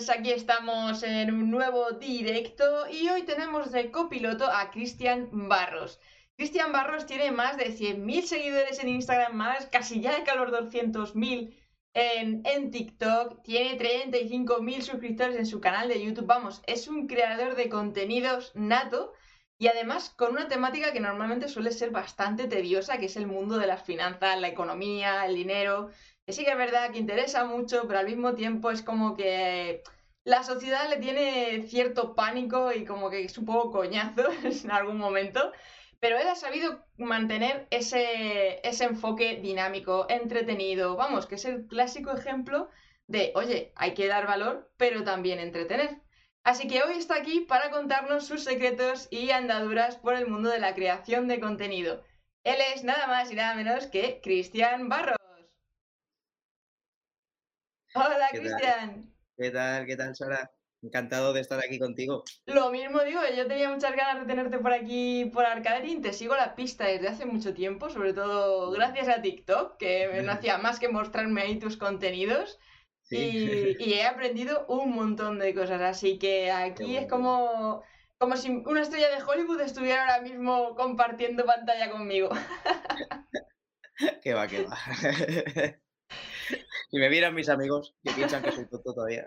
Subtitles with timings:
[0.00, 6.00] Arcadenians, aquí estamos en un nuevo directo y hoy tenemos de copiloto a Cristian Barros.
[6.36, 11.54] Cristian Barros tiene más de 100.000 seguidores en Instagram, más casi ya de calor 200.000
[11.92, 17.56] en, en TikTok, tiene 35.000 suscriptores en su canal de YouTube, vamos, es un creador
[17.56, 19.12] de contenidos nato
[19.58, 23.58] y además con una temática que normalmente suele ser bastante tediosa, que es el mundo
[23.58, 25.90] de las finanzas, la economía, el dinero
[26.32, 29.82] sí que es verdad que interesa mucho, pero al mismo tiempo es como que
[30.24, 34.28] la sociedad le tiene cierto pánico y como que es un poco coñazo
[34.64, 35.52] en algún momento.
[36.00, 40.96] Pero él ha sabido mantener ese, ese enfoque dinámico, entretenido.
[40.96, 42.70] Vamos, que es el clásico ejemplo
[43.06, 46.00] de, oye, hay que dar valor, pero también entretener.
[46.42, 50.58] Así que hoy está aquí para contarnos sus secretos y andaduras por el mundo de
[50.58, 52.02] la creación de contenido.
[52.44, 55.19] Él es nada más y nada menos que Cristian Barro.
[57.94, 59.12] Hola, Cristian.
[59.36, 59.86] ¿Qué tal?
[59.86, 60.50] ¿Qué tal, Sara?
[60.82, 62.22] Encantado de estar aquí contigo.
[62.46, 66.36] Lo mismo digo, yo tenía muchas ganas de tenerte por aquí por Arcaderin, te sigo
[66.36, 70.78] la pista desde hace mucho tiempo, sobre todo gracias a TikTok, que no hacía más
[70.78, 72.58] que mostrarme ahí tus contenidos.
[73.10, 77.82] Y, he aprendido un montón de cosas, así que aquí es como,
[78.18, 82.28] como si una estrella de Hollywood estuviera ahora mismo compartiendo pantalla conmigo.
[84.22, 84.78] que va, que va.
[86.90, 89.24] Si me vieran mis amigos, que piensan que soy tonto todavía.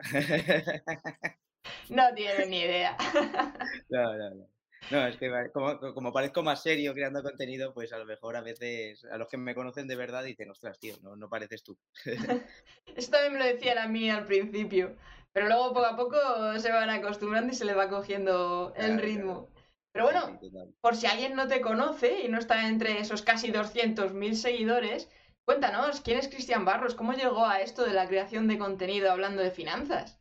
[1.90, 2.98] No tienen ni idea.
[3.90, 4.50] No, no, no.
[4.92, 9.06] No, es que como, parezco más serio creando contenido, pues a lo mejor a veces
[9.06, 11.78] a los que me conocen de verdad dicen, ostras, tío, no, no pareces tú.
[12.96, 14.98] Esto también me lo decían a mí al principio,
[15.32, 19.50] pero luego poco a poco se van acostumbrando y se le va cogiendo el ritmo.
[19.94, 20.40] Pero bueno,
[20.82, 25.08] por si alguien no te conoce y no está entre esos casi 200.000 seguidores,
[25.46, 26.96] Cuéntanos, ¿quién es Cristian Barros?
[26.96, 30.18] ¿Cómo llegó a esto de la creación de contenido hablando de finanzas?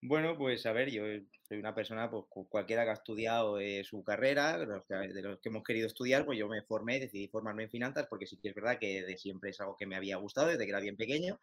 [0.00, 1.02] Bueno, pues a ver, yo
[1.42, 5.64] soy una persona, pues cualquiera que ha estudiado eh, su carrera, de los, que, hemos
[5.64, 8.78] querido estudiar, pues yo me formé, decidí formarme en finanzas, porque sí que es verdad
[8.78, 11.40] que de siempre es algo que me había gustado desde que era bien pequeño.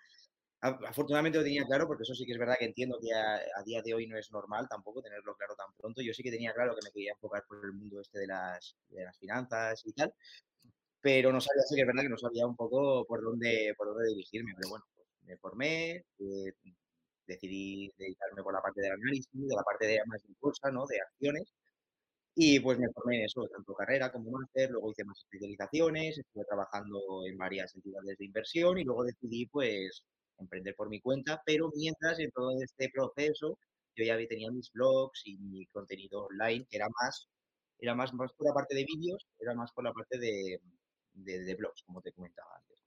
[0.61, 3.81] Afortunadamente lo tenía claro, porque eso sí que es verdad que entiendo que a, día
[3.81, 6.01] de hoy no es normal tampoco tenerlo claro tan pronto.
[6.01, 8.77] Yo sí que tenía claro que me quería enfocar por el mundo este de las,
[8.87, 10.13] de las finanzas y tal
[11.03, 13.87] pero no sabía, sí que es verdad que no sabía un poco por dónde, por
[13.87, 16.53] dónde dirigirme, pero bueno, pues me formé, eh,
[17.27, 20.85] decidí dedicarme por la parte del análisis, de la parte de más bolsa, ¿no?
[20.87, 21.43] De acciones,
[22.35, 26.45] y pues me formé en eso, tanto carrera como máster, luego hice más especializaciones, estuve
[26.45, 30.03] trabajando en varias entidades de inversión y luego decidí pues
[30.39, 33.57] emprender por mi cuenta, pero mientras en todo este proceso
[33.95, 37.27] yo ya tenía mis blogs y mi contenido online, que era más,
[37.79, 40.59] era más, más por la parte de vídeos, era más por la parte de,
[41.13, 42.79] de, blogs, como te comentaba antes.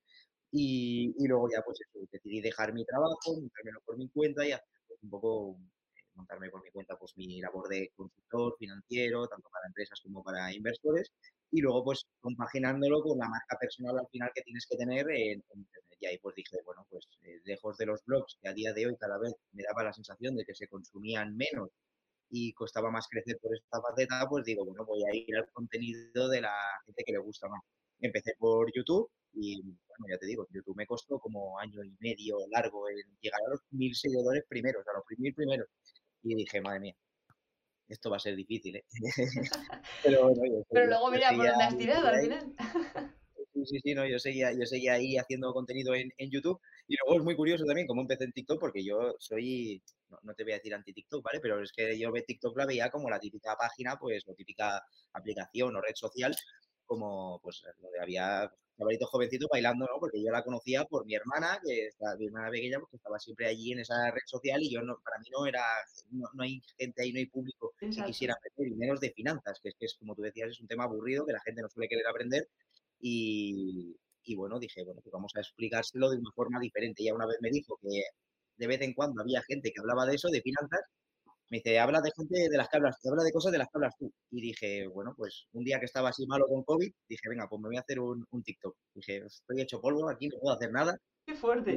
[0.52, 1.78] Y, luego ya pues
[2.10, 5.58] decidí dejar mi trabajo, montármelo por mi cuenta y hacer pues, un poco,
[5.94, 10.22] eh, montarme por mi cuenta pues mi labor de consultor financiero, tanto para empresas como
[10.22, 11.10] para inversores,
[11.50, 15.42] y luego pues compaginándolo con la marca personal al final que tienes que tener en,
[15.54, 15.96] Internet.
[16.00, 18.86] Y ahí pues dije, bueno, pues eh, lejos de los blogs, que a día de
[18.86, 21.70] hoy cada vez me daba la sensación de que se consumían menos
[22.30, 26.28] y costaba más crecer por esta faceta, pues digo, bueno, voy a ir al contenido
[26.28, 26.54] de la
[26.84, 27.62] gente que le gusta más
[28.00, 32.38] empecé por YouTube y, bueno, ya te digo, YouTube me costó como año y medio
[32.50, 35.68] largo en llegar a los mil seguidores primeros, a los mil primeros.
[36.22, 36.96] Y dije, madre mía,
[37.88, 38.84] esto va a ser difícil, ¿eh?
[40.02, 40.32] Pero,
[40.86, 42.54] luego mira por dónde has tirado al final.
[43.56, 46.60] Sí, sí, sí, no, yo seguía, yo seguía ahí haciendo contenido en, en, YouTube.
[46.88, 50.34] Y luego es muy curioso también cómo empecé en TikTok, porque yo soy, no, no
[50.34, 51.40] te voy a decir anti-TikTok, ¿vale?
[51.40, 54.82] Pero es que yo ve TikTok la veía como la típica página, pues, o típica
[55.14, 56.36] aplicación o red social
[56.86, 59.98] como pues donde había chavalito jovencito bailando, ¿no?
[59.98, 63.46] Porque yo la conocía por mi hermana, que está, mi hermana pequeña, porque estaba siempre
[63.48, 65.62] allí en esa red social y yo no, para mí no era,
[66.10, 69.70] no, hay gente ahí, no hay público que quisiera aprender, y menos de finanzas, que
[69.70, 71.88] es, que es, como tú decías, es un tema aburrido que la gente no suele
[71.88, 72.48] querer aprender
[73.00, 77.04] y, y bueno, dije, bueno, pues vamos a explicárselo de una forma diferente.
[77.04, 78.02] Ya una vez me dijo que
[78.56, 80.80] de vez en cuando había gente que hablaba de eso, de finanzas,
[81.48, 83.78] me dice, habla de gente de las que hablas, habla de cosas de las que
[83.78, 84.12] hablas tú.
[84.30, 87.60] Y dije, bueno, pues un día que estaba así malo con COVID, dije, venga, pues
[87.62, 88.76] me voy a hacer un, un TikTok.
[88.94, 90.98] Dije, estoy hecho polvo, aquí no puedo hacer nada.
[91.26, 91.72] Qué fuerte.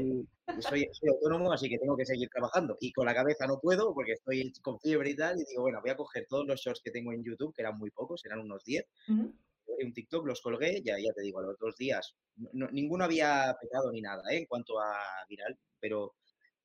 [0.60, 2.78] Soy, soy, autónomo, así que tengo que seguir trabajando.
[2.80, 5.40] Y con la cabeza no puedo porque estoy con fiebre y tal.
[5.40, 7.78] Y digo, bueno, voy a coger todos los shorts que tengo en YouTube, que eran
[7.78, 8.86] muy pocos, eran unos 10.
[9.08, 12.16] Un TikTok los colgué, ya, ya te digo, a los dos días.
[12.52, 14.40] ninguno había pecado ni nada ¿eh?
[14.40, 16.14] en cuanto a viral, pero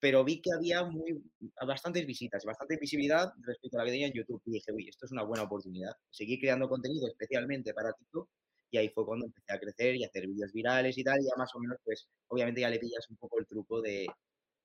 [0.04, 1.18] pero vi que había muy,
[1.66, 4.42] bastantes visitas, bastante visibilidad respecto a la que tenía en YouTube.
[4.44, 5.92] Y dije, uy, esto es una buena oportunidad.
[6.10, 8.28] Seguí creando contenido especialmente para TikTok
[8.70, 11.22] y ahí fue cuando empecé a crecer y a hacer vídeos virales y tal.
[11.22, 14.06] Y ya más o menos, pues, obviamente ya le pillas un poco el truco de,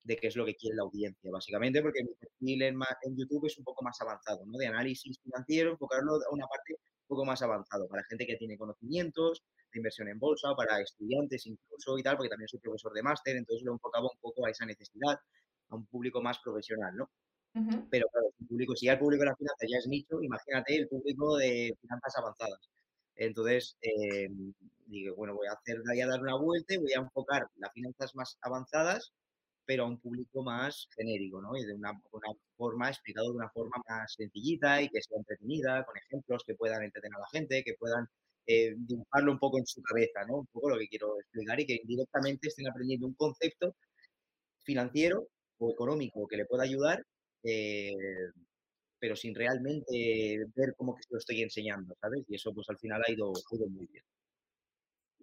[0.04, 3.46] de qué es lo que quiere la audiencia, básicamente porque mi perfil en, en, YouTube
[3.46, 4.58] es un poco más avanzado, ¿no?
[4.58, 8.58] De análisis financiero, enfocarlo a una parte un poco más avanzado, para gente que tiene
[8.58, 13.04] conocimientos de inversión en bolsa, para estudiantes incluso y tal, porque también soy profesor de
[13.04, 15.19] máster, entonces lo enfocaba un poco a esa necesidad,
[15.69, 17.10] a un público más profesional, ¿no?
[17.89, 20.75] Pero claro, el público, si ya el público de las finanzas ya es nicho, imagínate
[20.75, 22.69] el público de finanzas avanzadas.
[23.16, 24.30] Entonces, eh,
[24.86, 27.74] digo, bueno, voy a hacer, voy a dar una vuelta y voy a enfocar las
[27.74, 29.12] finanzas más avanzadas,
[29.66, 31.56] pero a un público más genérico, ¿no?
[31.57, 35.83] Y de una, una, forma, explicado de una forma más sencillita y que sea entretenida,
[35.86, 38.07] con ejemplos que puedan entretener a la gente, que puedan
[38.50, 40.40] eh, dibujarlo un poco en su cabeza, ¿no?
[40.40, 43.75] Un poco lo que quiero explicar y que directamente estén aprendiendo un concepto
[44.63, 45.28] financiero
[45.60, 47.04] o económico que le pueda ayudar
[47.44, 47.94] eh,
[49.00, 52.25] pero sin realmente ver cómo que lo estoy enseñando, ¿sabes?
[52.28, 53.31] Y eso pues al final ha ido,
[53.69, 54.04] muy bien.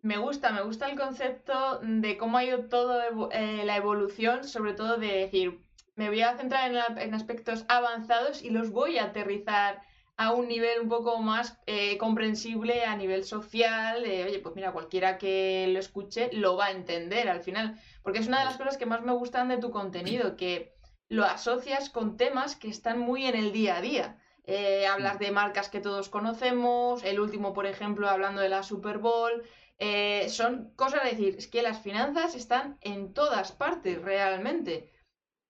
[0.03, 4.73] Me gusta, me gusta el concepto de cómo ha ido todo eh, la evolución, sobre
[4.73, 5.61] todo de decir,
[5.95, 9.83] me voy a centrar en, aspectos avanzados y los voy a aterrizar
[10.17, 14.03] a un nivel un poco más eh, comprensible a nivel social.
[14.03, 17.79] oye, pues mira, cualquiera que lo escuche lo va a entender al final.
[18.03, 20.75] Porque es una de las cosas que más me gustan de tu contenido, que
[21.09, 24.19] lo asocias con temas que están muy en el día a día.
[24.45, 28.99] Eh, hablas de marcas que todos conocemos, el último, por ejemplo, hablando de la Super
[28.99, 29.43] Bowl.
[29.79, 34.93] Eh, son cosas de decir, es que las finanzas están en todas partes realmente.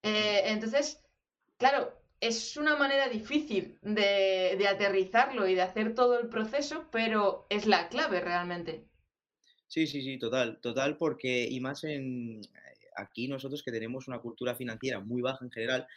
[0.03, 1.03] Eh, entonces,
[1.57, 7.45] claro, es una manera difícil de, de, aterrizarlo y de hacer todo el proceso, pero
[7.49, 8.85] es la clave realmente.
[9.67, 12.41] Sí, sí, sí, total, total, porque y más en,
[12.95, 15.87] aquí nosotros que tenemos una cultura financiera muy baja en general,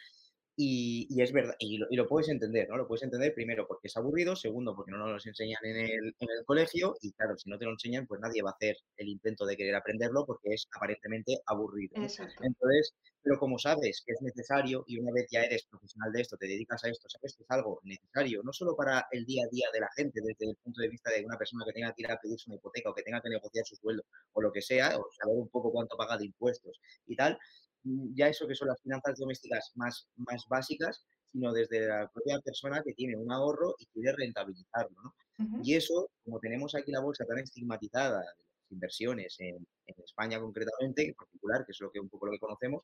[0.63, 2.77] y, es verdad, y lo, puedes entender, ¿no?
[2.77, 6.15] Lo puedes entender primero porque es aburrido, segundo porque no nos lo enseñan en el,
[6.19, 8.75] en el, colegio y claro, si no te lo enseñan, pues nadie va a hacer
[8.97, 11.95] el intento de querer aprenderlo porque es aparentemente aburrido.
[11.95, 12.93] Entonces,
[13.23, 16.47] pero como sabes que es necesario y una vez ya eres profesional de esto, te
[16.47, 19.67] dedicas a esto, sabes que es algo necesario, no solo para el día a día
[19.73, 22.11] de la gente, desde el punto de vista de una persona que tenga que ir
[22.11, 24.03] a pedirse una hipoteca o que tenga que negociar su sueldo
[24.33, 27.37] o lo que sea, o saber un poco cuánto paga de impuestos y tal,
[27.83, 32.81] ya eso que son las finanzas domésticas más, más básicas, sino desde la propia persona
[32.83, 34.97] que tiene un ahorro y quiere rentabilizarlo.
[35.03, 35.13] ¿no?
[35.63, 38.35] Y eso, como tenemos aquí la bolsa tan estigmatizada, las
[38.69, 39.55] inversiones en,
[39.85, 42.83] en España concretamente, en particular, que es lo que un poco lo que conocemos,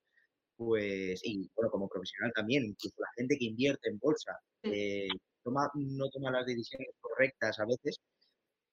[0.57, 5.07] pues, y bueno, como profesional también, incluso la gente que invierte en bolsa eh,
[5.43, 7.99] toma, no toma las decisiones correctas a veces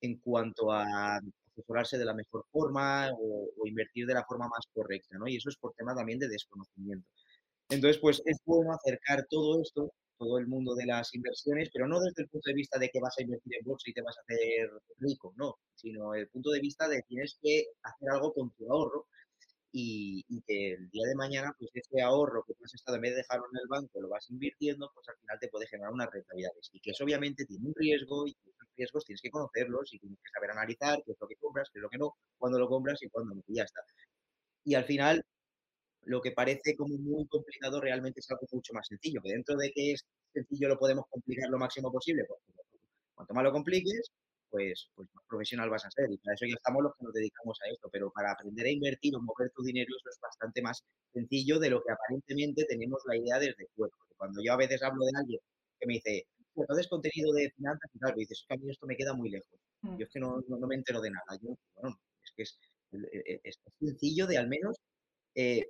[0.00, 1.20] en cuanto a
[1.54, 5.28] asesorarse de la mejor forma o, invertir de la forma más correcta, ¿no?
[5.28, 7.08] Y eso es por tema también de desconocimiento.
[7.70, 12.00] Entonces, pues es bueno acercar todo esto, todo el mundo de las inversiones, pero no
[12.00, 14.16] desde el punto de vista de que vas a invertir en bolsa y te vas
[14.18, 18.32] a hacer rico, no, sino el punto de vista de que tienes que hacer algo
[18.32, 19.06] con tu ahorro
[19.76, 23.10] y, que el día de mañana, pues ese ahorro que tú has estado, en vez
[23.12, 26.08] de dejarlo en el banco, lo vas invirtiendo, pues al final te puede generar unas
[26.12, 26.70] rentabilidades.
[26.72, 30.18] Y que eso obviamente tiene un riesgo y esos riesgos tienes que conocerlos y tienes
[30.20, 32.68] que saber analizar qué es lo que compras, qué es lo que no, cuándo lo
[32.68, 33.80] compras y cuándo no, y ya está.
[34.64, 35.24] Y al final,
[36.04, 39.72] lo que parece como muy complicado realmente es algo mucho más sencillo, que dentro de
[39.72, 42.40] que es sencillo lo podemos complicar lo máximo posible, pues,
[43.14, 44.10] cuanto más lo compliques,
[44.54, 46.06] pues, pues más profesional vas a ser.
[46.08, 47.88] Y para eso ya estamos los que nos dedicamos a esto.
[47.90, 50.80] Pero para aprender a invertir o mover tu dinero, eso es bastante más
[51.12, 53.92] sencillo de lo que aparentemente tenemos la idea desde fuera.
[53.98, 55.40] Porque cuando yo a veces hablo de alguien
[55.80, 58.70] que me dice, entonces contenido de finanzas y tal, y dices, es que a mí
[58.70, 59.58] esto me queda muy lejos.
[59.82, 59.96] Mm.
[59.98, 61.36] Yo es que no, no, me entero de nada.
[61.42, 62.58] Yo, bueno, es que es,
[62.92, 64.76] e, es, sencillo de al menos
[65.34, 65.66] eh,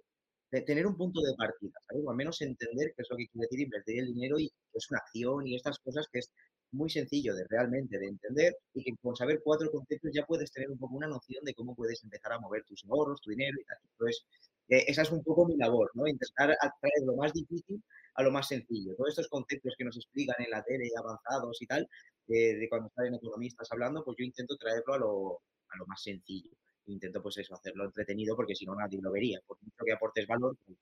[0.51, 2.05] de tener un punto de partida, ¿sabes?
[2.05, 4.77] O al menos entender qué es lo que quiere decir invertir el dinero y que
[4.77, 6.31] es una acción y estas cosas que es
[6.75, 10.71] muy sencillo de realmente de entender y que con saber cuatro conceptos ya puedes tener
[10.71, 13.65] un poco una noción de cómo puedes empezar a mover tus ahorros, tu dinero y
[13.65, 13.79] tal.
[13.93, 14.27] Entonces,
[14.69, 16.07] eh, esa es un poco mi labor, ¿no?
[16.07, 17.83] Intentar atraer lo más difícil
[18.15, 18.95] a lo más sencillo.
[18.97, 21.89] Todos estos conceptos que nos explican en la tele avanzados y tal,
[22.29, 26.03] eh, de cuando salen economistas hablando, pues yo intento traerlo a lo, a lo más
[26.03, 26.51] sencillo.
[26.87, 29.41] Intento, pues eso, hacerlo entretenido porque si no nadie lo vería.
[29.47, 30.79] Por mucho que aportes valor, pues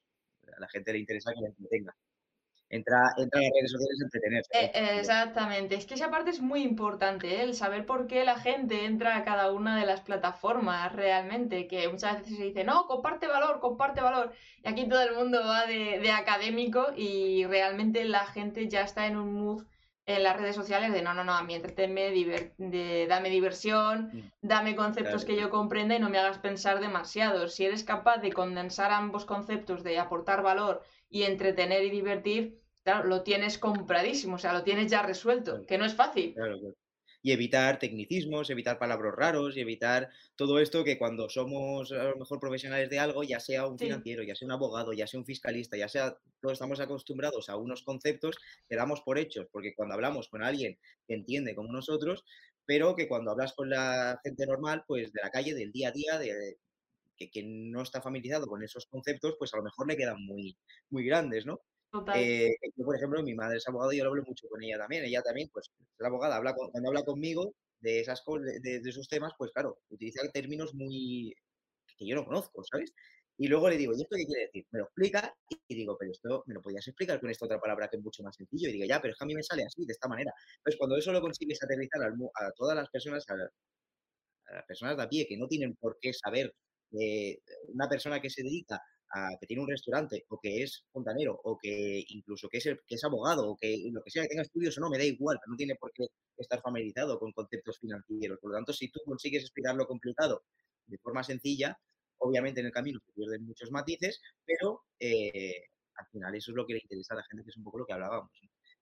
[0.57, 1.95] a la gente le interesa que lo entretenga
[2.73, 4.51] entra, entra en las redes sociales a entretenerse.
[4.55, 7.43] Eh, exactamente, es que esa parte es muy importante, ¿eh?
[7.43, 11.87] el saber por qué la gente entra a cada una de las plataformas realmente, que
[11.89, 14.33] muchas veces se dice, no, comparte valor, comparte valor,
[14.65, 19.17] y aquí todo el mundo va de, académico y realmente la gente ya está en
[19.17, 19.65] un mood
[20.05, 24.31] en las redes sociales de no, no, no, a mí entretenme, de, dame diversión, mm.
[24.41, 27.49] dame conceptos que yo comprenda y no me hagas pensar demasiado.
[27.49, 33.09] Si eres capaz de condensar ambos conceptos de aportar valor y entretener y divertir, claro,
[33.09, 36.29] lo tienes compradísimo, o sea, lo tienes ya resuelto, que no es fácil.
[36.35, 36.75] Claro, claro.
[37.23, 42.17] y evitar tecnicismos, evitar palabras raros y evitar todo esto que cuando somos a lo
[42.17, 45.21] mejor profesionales de algo, ya sea un Sí, financiero, ya sea un abogado, ya sea
[45.21, 48.37] un fiscalista, ya sea, todos estamos acostumbrados a unos conceptos
[48.69, 52.25] que damos por hechos, porque cuando hablamos con alguien que entiende como nosotros,
[52.67, 55.93] pero que cuando hablas con la gente normal, pues de la calle, del día a
[55.93, 56.59] día, de,
[57.17, 60.59] que, que no está familiarizado con esos conceptos, pues a lo mejor le quedan muy,
[60.91, 61.61] muy grandes, ¿no?
[62.11, 64.79] Eh, yo, por ejemplo, mi madre es abogada y yo lo hablo mucho con ella
[64.79, 65.05] también.
[65.05, 68.23] Ella también, pues, es abogada, habla con- cuando habla conmigo de esas
[68.63, 71.35] de, de- esos temas, pues claro, utiliza términos muy
[71.99, 72.93] que yo no conozco, ¿sabes?
[73.39, 74.67] Y luego le digo, ¿y esto qué quiere decir?
[74.73, 75.35] Me lo explica
[75.69, 78.23] y digo, pero esto me lo podías explicar con esta otra palabra que es mucho
[78.23, 78.69] más sencillo.
[78.69, 80.33] Y digo, ya, pero es que a mí me sale así, de esta manera.
[80.59, 83.35] Entonces, cuando eso lo consigues aterrizar mu- a todas las personas, a,
[84.47, 86.55] a las personas de a pie que no tienen por qué saber,
[87.01, 88.81] eh, una persona que se dedica
[89.41, 92.95] que tiene un restaurante o que es fontanero o que incluso que es, el- que
[92.97, 95.39] es abogado o que lo que sea, que tenga estudios o no, me da igual,
[95.47, 98.39] no tiene por qué estar familiarizado con conceptos financieros.
[98.41, 100.43] Por lo tanto, si tú consigues explicar lo complicado
[100.87, 101.79] de forma sencilla,
[102.19, 105.65] obviamente en el camino se pierden muchos matices, pero eh,
[105.97, 107.79] al final eso es lo que le interesa a la gente, que es un poco
[107.79, 108.31] lo que hablábamos.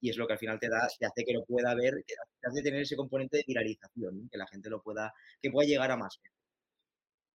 [0.01, 2.49] Y es lo que al final te da, te hace que lo pueda ver, te
[2.49, 5.97] hace tener ese componente de viralización, que la gente lo pueda, que pueda llegar a
[5.97, 6.40] más gente.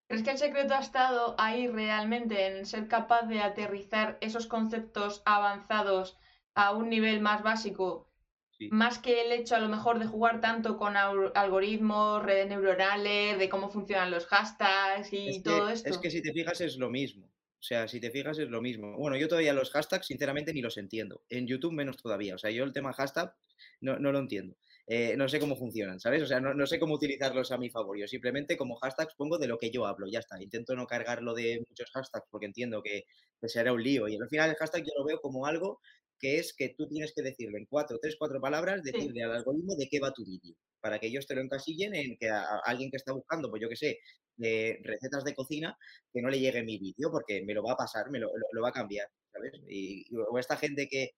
[0.08, 5.22] ¿Crees que el secreto ha estado ahí realmente en ser capaz de aterrizar esos conceptos
[5.26, 6.18] avanzados
[6.54, 8.08] a un nivel más básico?
[8.52, 8.70] Sí.
[8.72, 13.38] Más que el hecho a lo mejor de jugar tanto con al- algoritmos, redes neuronales,
[13.38, 16.02] de cómo funcionan los hashtags y Es que, todo es esto.
[16.02, 17.26] que si te fijas es lo mismo.
[17.60, 18.96] O sea, si te fijas es lo mismo.
[18.96, 21.24] Bueno, yo todavía los hashtags, sinceramente, ni los entiendo.
[21.30, 22.36] En YouTube menos todavía.
[22.36, 23.34] O sea, yo el tema hashtag
[23.82, 24.56] no, no lo entiendo.
[24.88, 26.22] Eh, no sé cómo funcionan, ¿sabes?
[26.24, 27.98] O sea, no, no sé cómo utilizarlos a mi favor.
[27.98, 30.42] Yo simplemente como hashtags pongo de lo que yo hablo, ya está.
[30.42, 33.04] Intento no cargarlo de muchos hashtags porque entiendo que,
[33.44, 34.08] será un lío.
[34.08, 35.80] Y al final el hashtag yo lo veo como algo
[36.20, 39.32] que es que tú tienes que decirle en cuatro, tres, cuatro palabras, Sí, decirle al
[39.36, 40.56] algoritmo de qué va tu vídeo.
[40.80, 43.62] Para que ellos te lo encasillen en que a, a alguien que está buscando, pues
[43.62, 43.98] yo qué sé,
[44.38, 45.78] de recetas de cocina,
[46.14, 48.48] que no le llegue mi vídeo porque me lo va a pasar, me lo, lo-
[48.54, 49.54] lo va a cambiar, ¿sabes?
[49.68, 51.12] Y, y- o esta gente que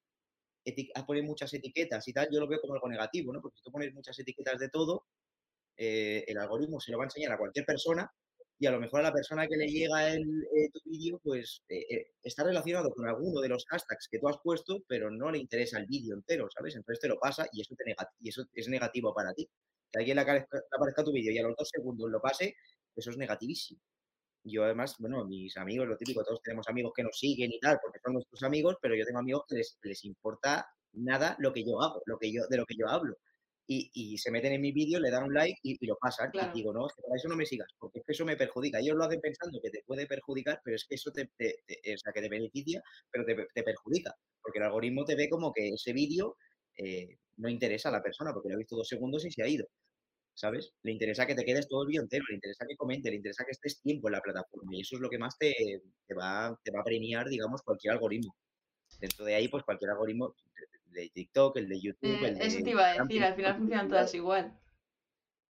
[0.68, 3.42] eti- pone muchas etiquetas y tal, yo lo veo como algo negativo, ¿no?
[3.42, 5.06] Porque si tú pones muchas etiquetas de todo,
[5.78, 8.10] eh, el algoritmo se lo va a enseñar a cualquier persona
[8.60, 10.22] y a lo mejor a la persona que le llega el,
[10.56, 14.28] eh, tu vídeo, pues eh, eh, está relacionado con alguno de los hashtags que tú
[14.30, 16.76] has puesto, pero no le interesa el vídeo entero, ¿sabes?
[16.76, 19.48] Entonces te lo pasa y eso, te y eso es negativo para ti.
[19.92, 22.20] Que a alguien le aparezca, le aparezca tu vídeo y a los dos segundos lo
[22.22, 22.56] pase,
[22.96, 23.80] eso es negativísimo.
[24.50, 27.80] Yo además, bueno, mis amigos, lo típico, todos tenemos amigos que nos siguen y tal,
[27.82, 31.64] porque son nuestros amigos, pero yo tengo amigos que les, les importa nada lo que
[31.66, 33.16] yo hago, lo que yo, de lo que yo hablo.
[33.70, 36.32] Y, y se meten en mi vídeo, le dan un like y, y lo pasan.
[36.40, 38.38] Y digo, no, es que para eso no me sigas, porque es que eso me
[38.38, 38.80] perjudica.
[38.80, 41.94] Ellos lo hacen pensando que te puede perjudicar, pero es que eso te, te- te-
[41.94, 44.14] o sea, que te beneficia, pero te, te perjudica.
[44.42, 46.38] Porque el algoritmo te ve como que ese vídeo
[46.78, 49.48] eh, no interesa a la persona, porque lo ha visto dos segundos y se ha
[49.50, 49.66] ido.
[50.38, 50.74] ¿Sabes?
[50.84, 53.44] Le interesa que te quedes todo el día entero, le interesa que comente, le interesa
[53.46, 55.54] que estés tiempo en la plataforma y eso es lo que más te,
[56.08, 58.36] te va, te va a premiar, digamos, cualquier algoritmo.
[59.00, 60.68] Dentro de ahí, pues cualquier algoritmo de
[61.02, 63.56] de TikTok, el de YouTube, Eh, el de eso te iba a decir, al final
[63.58, 64.58] funcionan todas igual.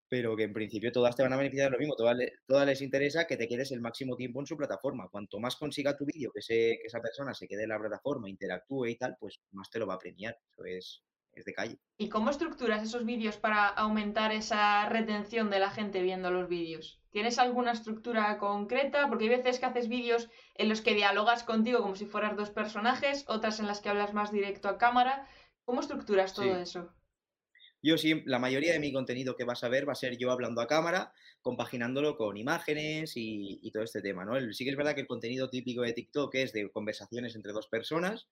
[0.10, 2.65] pero que en principio todas te van a beneficiar de lo mismo, todas, le- todas
[2.65, 5.10] les interesa que te quedes el máximo tiempo en su plataforma.
[5.10, 8.29] Cuanto más consiga tu vídeo, que, ese- que esa persona se quede en la plataforma,
[8.29, 10.38] interactúe y tal, pues más te lo va a premiar.
[10.53, 11.03] Eso es,
[11.39, 11.77] es de calle.
[11.98, 17.01] ¿Y cómo estructuras esos vídeos para aumentar esa retención de la gente viendo los vídeos?
[17.12, 19.08] ¿Tienes alguna estructura concreta?
[19.08, 22.51] Porque hay veces que haces vídeos en los que dialogas contigo como si fueras dos
[22.51, 25.27] personajes, otras en las que hablas más directo a cámara.
[25.65, 26.62] ¿Cómo estructuras todo Sí.
[26.62, 26.94] eso?
[27.82, 30.32] Yo sí, la mayoría de mi contenido que vas a ver va a ser yo
[30.32, 34.36] hablando a cámara, compaginándolo con imágenes y, y todo este tema, ¿no?
[34.36, 37.53] El- sí que es verdad que el contenido típico de TikTok es de conversaciones entre
[37.53, 38.27] dos personas.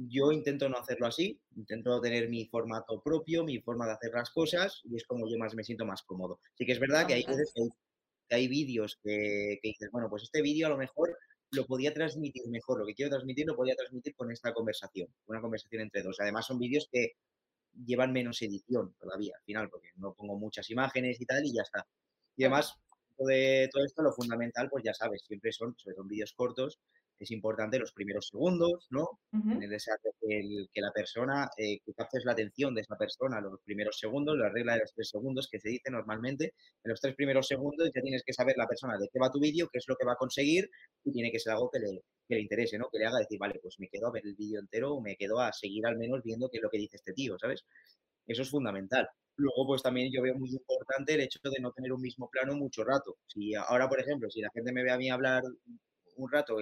[0.00, 4.30] Yo intento no hacerlo así, intento tener mi formato propio, mi forma de hacer las
[4.30, 6.40] cosas y es como yo más me siento más cómodo.
[6.54, 7.68] Sí que es verdad que hay veces que hay,
[8.28, 11.16] que hay vídeos que, que dices, bueno, pues este vídeo a lo mejor
[11.50, 15.40] lo podía transmitir mejor, lo que quiero transmitir lo podía transmitir con esta conversación, una
[15.40, 16.20] conversación entre dos.
[16.20, 17.14] Además son vídeos que
[17.86, 21.62] llevan menos edición todavía al final, porque no pongo muchas imágenes y tal y ya
[21.62, 21.86] está.
[22.36, 22.74] Y además,
[23.18, 26.78] de todo esto, lo fundamental, pues ya sabes, siempre son, en vídeos cortos,
[27.24, 29.20] es importante los primeros segundos, ¿no?
[29.60, 29.70] Tener
[30.20, 33.98] que, el- que la persona, eh, que captes la atención de esa persona los primeros
[33.98, 36.54] segundos, la regla de los tres segundos que se dice normalmente.
[36.84, 39.40] En los tres primeros segundos ya tienes que saber la persona de qué va tu
[39.40, 40.68] vídeo, qué es lo que va a conseguir
[41.04, 42.88] y tiene que ser algo que le, que le interese, ¿no?
[42.90, 45.16] Que le haga decir, vale, pues me quedo a ver el vídeo entero o me
[45.16, 47.64] quedo a seguir al menos viendo qué es lo que dice este tío, ¿sabes?
[48.26, 49.08] Eso es fundamental.
[49.36, 52.54] Luego, pues también yo veo muy importante el hecho de no tener un mismo plano
[52.56, 53.16] mucho rato.
[53.26, 55.42] Si ahora, por ejemplo, si la gente me ve a mí hablar
[56.18, 56.56] un rato,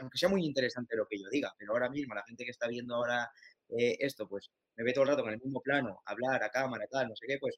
[0.00, 2.68] aunque sea muy interesante lo que yo diga, pero ahora mismo la gente que está
[2.68, 3.30] viendo ahora
[3.68, 6.86] eh, esto, pues me ve todo el rato con el mismo plano, hablar a cámara,
[6.90, 7.56] tal, no sé qué, pues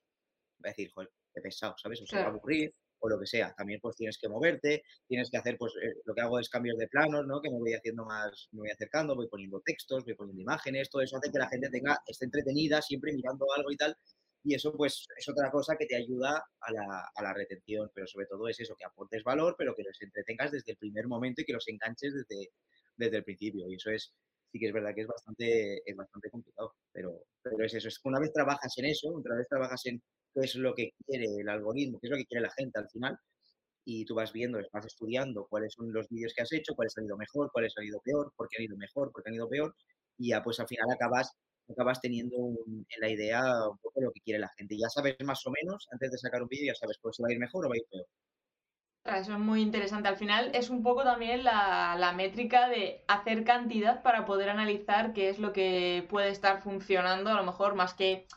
[0.65, 2.03] va a decir, joder, qué pesado, ¿sabes?
[2.03, 3.53] O se va a aburrir o lo que sea.
[3.57, 6.79] También pues tienes que moverte, tienes que hacer, pues eh, lo que hago es cambios
[6.79, 7.41] de planos, ¿no?
[7.41, 11.03] Que me voy haciendo más, me voy acercando, voy poniendo textos, voy poniendo imágenes, todo
[11.03, 13.97] eso hace que la gente tenga, esté entretenida, siempre mirando algo y tal.
[14.45, 18.07] Y eso pues es otra cosa que te ayuda a la, a la retención, pero
[18.07, 21.43] sobre todo es eso, que aportes valor, pero que los entretengas desde el primer momento
[21.43, 22.51] y que los enganches desde,
[22.97, 23.69] desde el principio.
[23.69, 24.13] Y eso es,
[24.51, 27.99] sí que es verdad que es bastante, es bastante complicado, pero, pero es eso, es
[27.99, 30.03] que una vez trabajas en eso, una vez trabajas en
[30.35, 32.89] qué es lo que quiere el algoritmo, qué es lo que quiere la gente al
[32.91, 33.17] final,
[33.85, 37.05] y tú vas viendo, vas estudiando cuáles son los vídeos que has hecho, cuáles han
[37.07, 39.49] ido mejor, cuáles han ido peor, por qué han ido mejor, por qué han ido
[39.49, 39.75] peor,
[40.19, 41.33] y ya pues al final acabas,
[41.73, 42.37] acabas teniendo
[42.67, 44.77] en la idea un poco lo que quiere la gente.
[44.79, 47.29] Ya sabes más o menos, antes de sacar un vídeo, ya sabes pues si va
[47.29, 48.07] a ir mejor o va a ir peor.
[49.05, 50.09] Eso es muy interesante.
[50.09, 55.13] Al final es un poco también la, la, métrica de hacer cantidad para poder analizar
[55.13, 58.29] qué es lo que puede estar funcionando, a lo mejor más que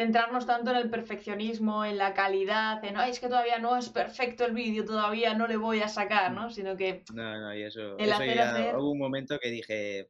[0.00, 3.90] centrarnos tanto en el perfeccionismo, en la calidad, en, Ay, es que todavía no es
[3.90, 6.50] perfecto el vídeo, todavía no le voy a sacar, ¿no?
[6.50, 7.04] Sino que...
[7.12, 10.06] No, no, y eso, eso ya hubo un momento que dije,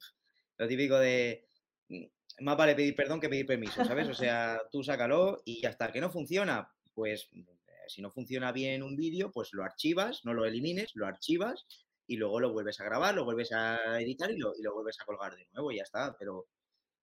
[0.58, 1.48] lo típico de,
[1.88, 2.04] mm,
[2.40, 4.08] más vale pedir perdón que pedir permiso, ¿sabes?
[4.08, 7.44] O sea, tú sácalo y hasta que no funciona, pues eh,
[7.88, 11.66] si no funciona bien un vídeo, pues lo archivas, no lo elimines, lo archivas
[12.06, 14.98] y luego lo vuelves a grabar, lo vuelves a editar y lo, y lo vuelves
[15.00, 16.16] a colgar de nuevo y ya está.
[16.18, 16.46] Pero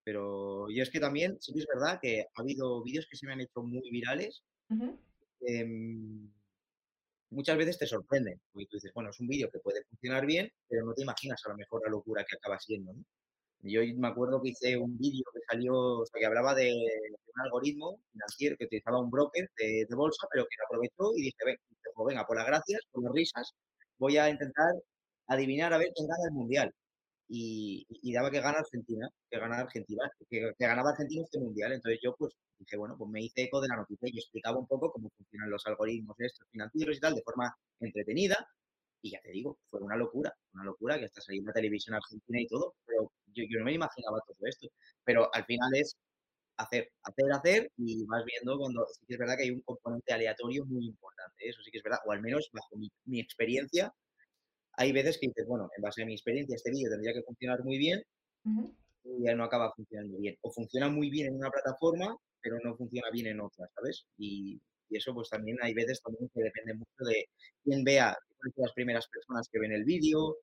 [0.08, 3.28] pero yo es que también, sí que es verdad que ha habido vídeos que se
[3.28, 4.42] me han hecho muy virales.
[5.42, 6.32] Em,
[7.30, 10.50] muchas veces te sorprenden, porque tú dices, bueno, es un vídeo que puede funcionar bien,
[10.70, 12.94] pero no te imaginas a lo mejor la locura que acaba siendo.
[12.94, 13.04] ¿no?
[13.62, 18.56] Yo me acuerdo que hice un vídeo que salió, que hablaba de, un algoritmo financiero
[18.58, 21.60] que utilizaba un broker de, bolsa, pero que lo aprovechó y dije, venga,
[21.96, 23.54] pues venga, por las gracias, por las risas,
[23.98, 24.74] voy a intentar
[25.28, 26.74] adivinar a ver quién gana el mundial
[27.30, 31.74] y, daba que gana Argentina, que gana Argentina, que, ganaba Argentina este mundial.
[31.74, 34.68] Entonces yo pues dije, bueno, pues me hice eco de la noticia y explicaba un
[34.68, 38.48] poco cómo funcionan los algoritmos estos financieros y tal de forma entretenida.
[39.02, 41.96] Y ya te digo, fue una locura, una locura que hasta salió en la televisión
[41.96, 44.68] argentina y todo, pero yo, yo no me imaginaba todo esto.
[45.04, 45.96] Pero al final es
[46.58, 50.14] hacer, hacer, hacer y vas viendo cuando sí que es verdad que hay un componente
[50.14, 53.94] aleatorio muy importante, eso sí que es verdad, o al menos bajo mi, mi experiencia,
[54.78, 57.64] hay veces que dices, bueno, en base a mi experiencia, este vídeo tendría que funcionar
[57.64, 58.02] muy bien
[59.04, 60.36] y ya no acaba funcionando bien.
[60.42, 64.06] O funciona muy bien en una plataforma, pero no funciona bien en otra, ¿sabes?
[64.18, 67.26] Y, eso pues también hay veces también que depende mucho de
[67.62, 70.38] quién vea, quiénes son las primeras personas que ven el vídeo,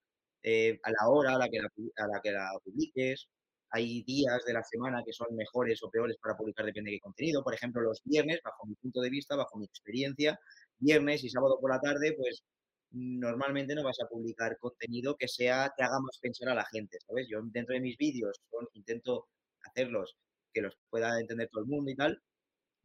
[0.44, 3.28] eh, a la hora a la, que la, a la que la publiques.
[3.70, 7.00] Hay días de la semana que son mejores o peores para publicar, depende de qué
[7.00, 7.42] contenido.
[7.42, 10.38] Por ejemplo, los viernes, bajo mi punto de vista, bajo mi experiencia,
[10.78, 12.44] viernes y sábado por la tarde, pues
[12.92, 16.98] normalmente no vas a publicar contenido que sea que haga más pensar a la gente,
[17.07, 17.26] ¿sabes?
[17.28, 18.40] Yo dentro de mis vídeos
[18.74, 19.28] intento
[19.64, 20.16] hacerlos
[20.52, 22.22] que los pueda entender todo el mundo y tal,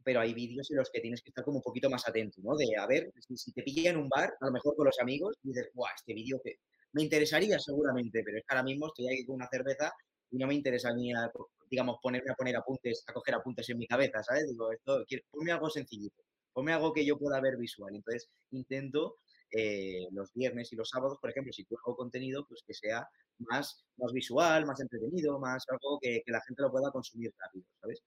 [0.02, 2.56] pero hay vídeos en los que tienes que estar como un poquito más atento, ¿no?
[2.56, 5.36] De, a ver, si, te pilla en un bar, a lo mejor con los amigos,
[5.42, 5.90] y dices, ¡guau!
[5.94, 6.56] Este vídeo que
[6.92, 9.92] me interesaría seguramente, pero es que ahora mismo estoy aquí con una cerveza
[10.30, 11.12] y no me interesa ni,
[11.70, 14.48] digamos, ponerme a poner apuntes, a coger apuntes en mi cabeza, ¿sabes?
[14.48, 16.22] Digo, esto, ponme algo sencillito,
[16.52, 17.94] ponme algo que yo pueda ver visual.
[17.94, 19.16] Entonces, intento
[19.52, 23.84] eh, los viernes y los sábados, por ejemplo, si hago contenido, pues que sea más,
[23.96, 28.02] más visual, más entretenido, más algo que, la gente lo pueda consumir rápido, ¿sabes?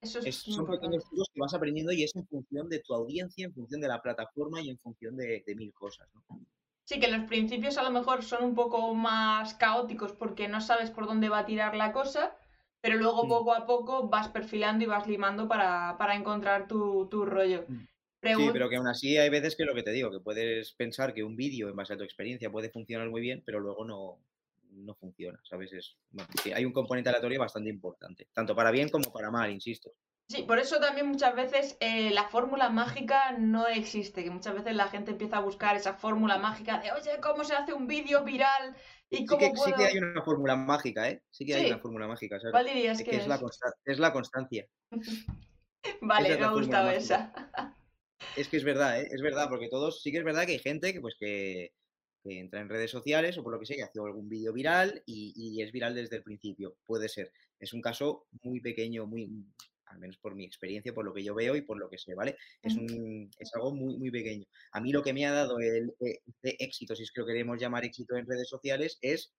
[0.00, 3.44] Eso es, son pequeños trucos que vas aprendiendo y es en función de tu audiencia,
[3.44, 6.39] en función de la plataforma y en función de, mil cosas, ¿no?
[6.90, 10.90] Sí, que los principios a lo mejor son un poco más caóticos porque no sabes
[10.90, 12.36] por dónde va a tirar la cosa,
[12.80, 13.28] pero luego mm.
[13.28, 17.64] poco a poco vas perfilando y vas limando para, encontrar tu, tu rollo.
[17.68, 17.86] Mm.
[18.36, 21.14] Sí, pero que aún así hay veces que lo que te digo, que puedes pensar
[21.14, 24.18] que un vídeo en base a tu experiencia puede funcionar muy bien, pero luego no,
[24.72, 25.72] no funciona, ¿sabes?
[25.72, 25.96] Es,
[26.52, 29.92] hay un componente aleatorio bastante importante, tanto para bien como para mal, insisto.
[30.30, 34.76] Sí, por eso también muchas veces eh, la fórmula mágica no existe, que muchas veces
[34.76, 38.22] la gente empieza a buscar esa fórmula mágica de, oye, ¿cómo se hace un vídeo
[38.22, 38.76] viral?
[39.10, 41.20] Y cómo sí, que, sí que hay una fórmula mágica, ¿eh?
[41.30, 42.52] Sí que hay una fórmula mágica, ¿sabes?
[42.52, 43.26] ¿Cuál dirías que, es?
[43.26, 43.40] la
[43.84, 44.68] es la constancia.
[46.00, 47.32] vale, me ha gustado esa.
[48.36, 49.08] Es que es verdad, ¿eh?
[49.10, 51.72] es verdad, porque todos, sí que es verdad que hay gente que, pues, que,
[52.22, 55.60] entra en redes sociales o por lo que sea, que hace algún vídeo viral y,
[55.60, 56.76] es viral desde el principio.
[56.86, 57.32] Puede ser.
[57.58, 59.28] Es un caso muy pequeño, muy,
[59.90, 62.14] al menos por mi experiencia, por lo que yo veo y por lo que sé,
[62.14, 62.36] ¿vale?
[62.62, 64.46] Es, un, es algo muy, muy pequeño.
[64.72, 67.26] A mí lo que me ha dado el, e, este éxito, si es que lo
[67.26, 69.32] queremos llamar éxito en redes sociales, es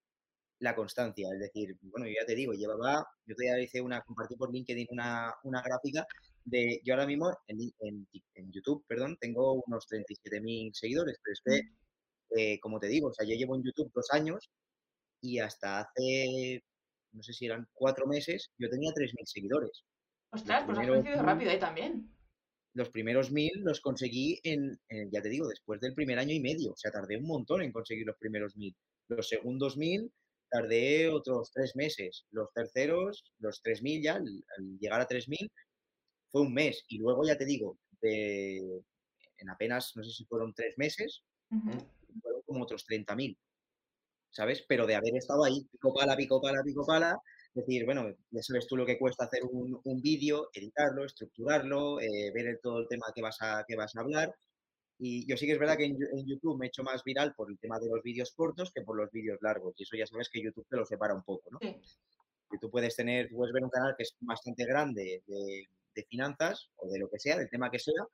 [0.60, 1.28] la constancia.
[1.34, 4.88] Es decir, bueno, yo ya te digo, llevaba, yo te hice una, compartí por LinkedIn
[4.92, 6.06] una, una gráfica
[6.46, 8.08] de, yo ahora mismo en,
[8.52, 12.40] YouTube, perdón, tengo unos 37.000 seguidores, pero es que, mm.
[12.40, 14.50] eh, como te digo, o sea, yo llevo en YouTube dos años
[15.22, 16.64] y hasta hace,
[17.14, 19.84] no sé si eran cuatro meses, yo tenía 3.000 seguidores.
[20.32, 22.10] Ostras, pues has crecido rápido ahí también.
[22.74, 26.40] los primeros mil los conseguí en, en, ya te digo, después del primer año y
[26.40, 26.72] medio.
[26.72, 28.76] O sea, tardé un montón en conseguir los primeros mil.
[29.10, 30.12] Los segundos mil
[30.50, 32.26] tardé otros tres meses.
[32.32, 34.44] Los terceros, los tres mil ya, al,
[34.80, 35.52] llegar a tres mil,
[36.30, 36.86] fue un mes.
[36.88, 38.82] Y luego, ya te digo, de,
[39.38, 43.38] en apenas, no sé si fueron tres meses, fueron como otros 30.000,
[44.30, 44.64] ¿sabes?
[44.68, 47.18] Pero de haber estado ahí, pico pala, pico pala, pico pala,
[47.54, 52.32] decir, bueno, ya sabes tú lo que cuesta hacer un, un vídeo, editarlo, estructurarlo, eh,
[52.34, 54.34] ver todo el tema que vas, a, que vas a hablar.
[55.00, 57.50] Y yo sí que es verdad que en, YouTube me he hecho más viral por
[57.50, 59.74] el tema de los vídeos cortos que por los vídeos largos.
[59.78, 61.60] Y eso ya sabes que YouTube te lo separa un poco, ¿no?
[61.62, 61.76] Sí.
[62.54, 66.70] Y tú puedes tener, puedes ver un canal que es bastante grande de, de finanzas
[66.78, 68.06] o de lo que sea, del tema que sea,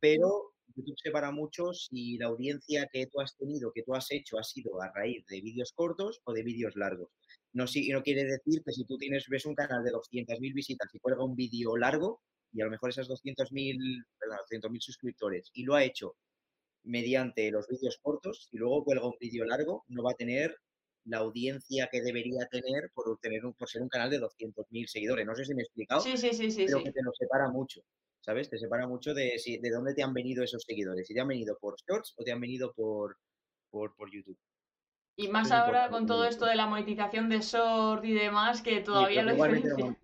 [0.00, 4.38] pero YouTube separa mucho si la audiencia que tú has tenido, que tú has hecho,
[4.38, 7.10] ha sido a raíz de vídeos cortos o de vídeos largos.
[7.54, 10.88] No, si, no quiere decir que si tú tienes, ves un canal de 200.000 visitas
[10.92, 12.20] y cuelga un vídeo largo,
[12.52, 14.04] y a lo mejor esas 200.000
[14.50, 16.16] 200.000 suscriptores, y lo ha hecho
[16.82, 20.56] mediante los vídeos cortos, y luego cuelga un vídeo largo, no va a tener
[21.06, 25.26] la audiencia que debería tener por, tener un, por ser un canal de 200.000 seguidores.
[25.26, 27.48] No sé si me he explicado, sí, sí, sí, sí, pero que te lo separa
[27.50, 27.82] mucho.
[28.24, 28.48] ¿sabes?
[28.48, 31.28] Te separa mucho de, si, de dónde te han venido esos seguidores, si te han
[31.28, 33.18] venido por Shorts o te han venido por,
[33.70, 34.38] por, por YouTube.
[35.16, 39.22] Y más ahora con todo esto de la monetización de Shorts y demás, que todavía
[39.22, 39.96] lo no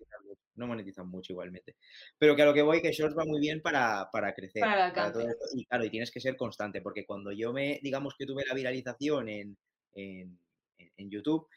[0.61, 1.75] no monetizan mucho igualmente.
[2.17, 4.61] Pero que a lo que voy, que Shorts va muy bien para, para crecer.
[4.61, 5.45] Para, todo esto.
[5.53, 8.53] Y claro, y tienes que ser constante, porque cuando yo me, digamos que tuve la
[8.53, 9.57] viralización en,
[9.93, 10.39] en,
[10.77, 11.47] en YouTube,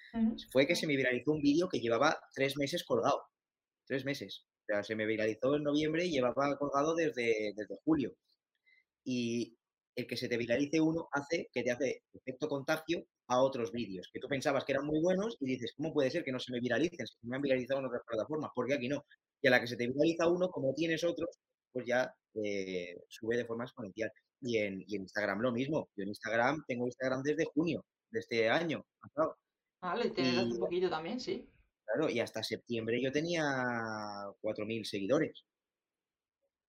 [0.50, 3.22] fue que se me viralizó un vídeo que llevaba tres meses colgado.
[3.86, 4.46] Tres meses.
[4.62, 8.16] O sea, se me viralizó en noviembre y llevaba colgado desde, desde julio.
[9.04, 9.58] Y
[9.94, 14.10] el que se te viralice uno hace que te hace efecto contagio a otros vídeos
[14.12, 16.52] que tú pensabas que eran muy buenos y dices, ¿cómo puede ser que no se
[16.52, 17.06] me viralicen?
[17.06, 19.04] Si me han viralizado en otras plataformas, ¿por qué aquí no?
[19.40, 21.38] Y a la que se te viraliza uno, como tienes otros,
[21.72, 24.10] pues ya eh, sube de forma exponencial.
[24.40, 25.88] Y en, y en, Instagram lo mismo.
[25.96, 28.84] Yo en Instagram tengo Instagram desde junio de este año.
[29.80, 31.48] Vale, tienes hace un poquito también, sí.
[31.84, 35.44] Claro, y hasta septiembre yo tenía 4.000 seguidores.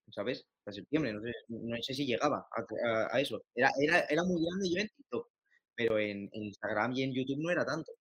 [0.09, 0.45] ¿Sabes?
[0.59, 3.41] Hasta septiembre, no sé, no sé si llegaba a, eso.
[3.55, 5.29] Era, era, era, muy grande yo en TikTok,
[5.75, 7.91] pero en, Instagram y en YouTube no era tanto.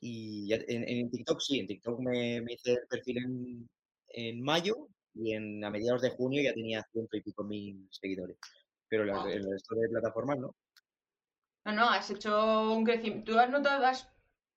[0.00, 3.68] Y en, TikTok sí, en TikTok me, hice el perfil en,
[4.08, 8.36] en, mayo y en, a mediados de junio ya tenía ciento y pico mil seguidores.
[8.88, 10.54] Pero en el resto de plataformas no.
[11.64, 13.32] No, no, has hecho un crecimiento.
[13.32, 13.84] ¿Tú has notado,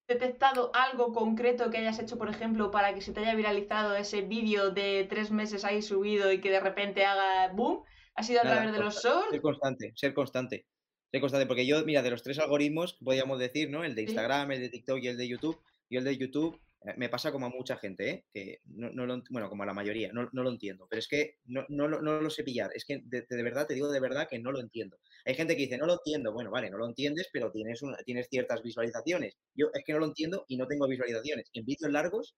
[0.08, 4.22] detectado algo concreto que hayas hecho, por ejemplo, para que se te haya viralizado ese
[4.22, 7.84] vídeo de tres meses ahí subido y que de repente haga boom?
[8.16, 9.30] ¿Ha sido a través de los shorts?
[9.32, 10.66] Ser constante, ser constante.
[11.12, 13.84] Ser constante, porque yo, mira, de los tres algoritmos, podríamos decir, ¿no?
[13.84, 15.60] El de Instagram, el de TikTok y el de YouTube.
[15.90, 18.26] Y el de YouTube eh, me pasa como a mucha gente, ¿eh?
[18.32, 21.08] que no, no lo, bueno, como a la mayoría, no, no lo entiendo, pero es
[21.08, 24.00] que no, no, no lo sé pillar, es que de, de, verdad, te digo de
[24.00, 24.98] verdad que no lo entiendo.
[25.26, 27.98] Hay gente que dice, no lo entiendo, bueno, vale, no lo entiendes, pero tienes, una,
[27.98, 29.36] tienes ciertas visualizaciones.
[29.56, 31.50] Yo es que no lo entiendo y no tengo visualizaciones.
[31.54, 32.36] En vídeos largos,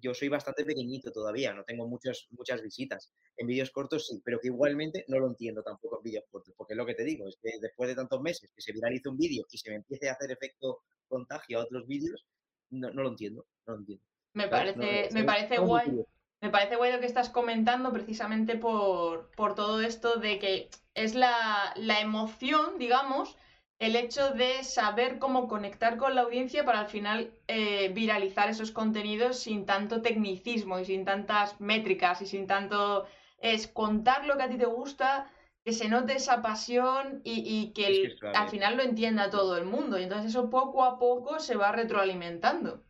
[0.00, 3.12] yo soy bastante pequeñito todavía, no tengo muchas, muchas visitas.
[3.36, 6.74] En vídeos cortos sí, pero que igualmente no lo entiendo tampoco en vídeos cortos, porque
[6.74, 9.16] es lo que te digo, es que después de tantos meses que se viralice un
[9.16, 12.24] vídeo y se me empiece a hacer efecto contagio a otros vídeos,
[12.70, 14.04] no, no lo entiendo, no lo entiendo.
[14.32, 16.04] Me parece, me parece guay.
[16.40, 21.14] Me parece guay lo que estás comentando precisamente por, por todo esto de que es
[21.14, 23.38] la, la, emoción, digamos,
[23.78, 28.70] el hecho de saber cómo conectar con la audiencia para al final eh, viralizar esos
[28.70, 33.06] contenidos sin tanto tecnicismo y sin tantas métricas y sin tanto...
[33.38, 35.30] Es contar lo que a ti te gusta,
[35.64, 39.98] que se note esa pasión y, que, al final lo entienda todo el mundo.
[39.98, 42.82] Y entonces eso poco a poco se va retroalimentando.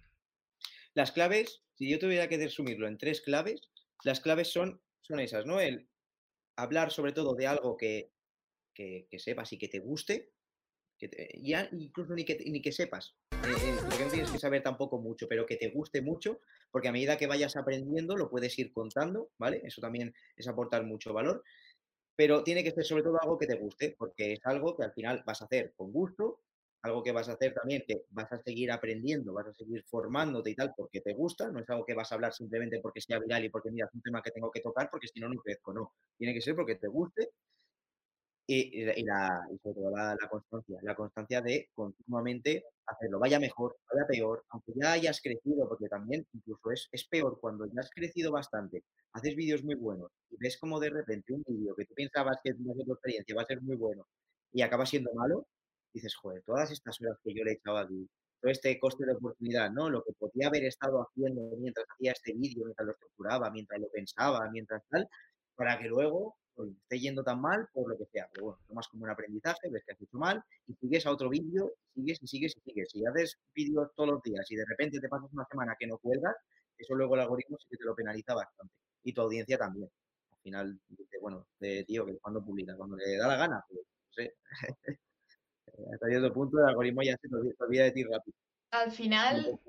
[0.93, 3.69] Las claves, si yo tuviera que resumirlo en tres claves,
[4.05, 5.59] las claves son, son esas, ¿no?
[5.59, 5.89] El
[6.57, 8.13] hablar sobre todo de algo que,
[8.75, 10.34] que, sepas y que te guste,
[10.99, 14.99] que ya incluso ni que, ni que sepas, eh, eh, no tienes que saber tampoco
[14.99, 18.73] mucho, pero que te guste mucho, porque a medida que vayas aprendiendo lo puedes ir
[18.73, 19.63] contando, ¿vale?
[19.65, 21.43] Eso también es aportar mucho valor
[22.17, 24.93] pero tiene que ser sobre todo algo que te guste, porque es algo que al
[24.93, 26.41] final vas a hacer con gusto,
[26.83, 30.51] algo que vas a hacer también que vas a seguir aprendiendo, vas a seguir formándote
[30.51, 33.19] y tal porque te gusta, no es algo que vas a hablar simplemente porque sea
[33.19, 35.41] viral y porque mira, es un tema que tengo que tocar porque si no, no
[35.41, 35.95] crezco, no.
[36.19, 37.31] Tiene que ser porque te guste
[38.47, 44.45] y, la, sobre todo la, constancia, la constancia de continuamente hacerlo, vaya mejor, vaya peor,
[44.51, 49.35] aunque ya hayas crecido, porque también incluso es, peor cuando ya has crecido bastante, haces
[49.35, 52.75] vídeos muy buenos y ves como de repente un vídeo que tú pensabas que no
[52.75, 54.07] tu experiencia va a ser muy bueno
[54.53, 55.47] y acaba siendo malo,
[55.93, 58.09] dices, joder, todas estas horas que yo le he echado aquí,
[58.41, 59.89] todo este coste de oportunidad, ¿no?
[59.89, 63.89] Lo que podía haber estado haciendo mientras hacía este vídeo, mientras lo estructuraba, mientras lo
[63.89, 65.09] pensaba, mientras tal,
[65.57, 68.29] para que luego esté yendo tan mal por lo que sea.
[68.33, 71.29] Pero bueno, tomas como un aprendizaje, ves que has hecho mal y sigues a otro
[71.29, 72.91] vídeo, sigues y sigues y sigues.
[72.91, 75.99] Si haces vídeos todos los días y de repente te pasas una semana que no
[75.99, 76.37] cuelgas,
[76.79, 78.75] eso luego el algoritmo sí que te lo penaliza bastante.
[79.03, 79.91] Y tu audiencia también.
[80.31, 83.81] Al final, dice, bueno, de tío, que cuando publica, cuando le da la gana, pues
[83.81, 84.35] no sé.
[85.93, 88.37] Hasta cierto punto el algoritmo ya se olvida de ti rápido.
[88.75, 89.61] Al final,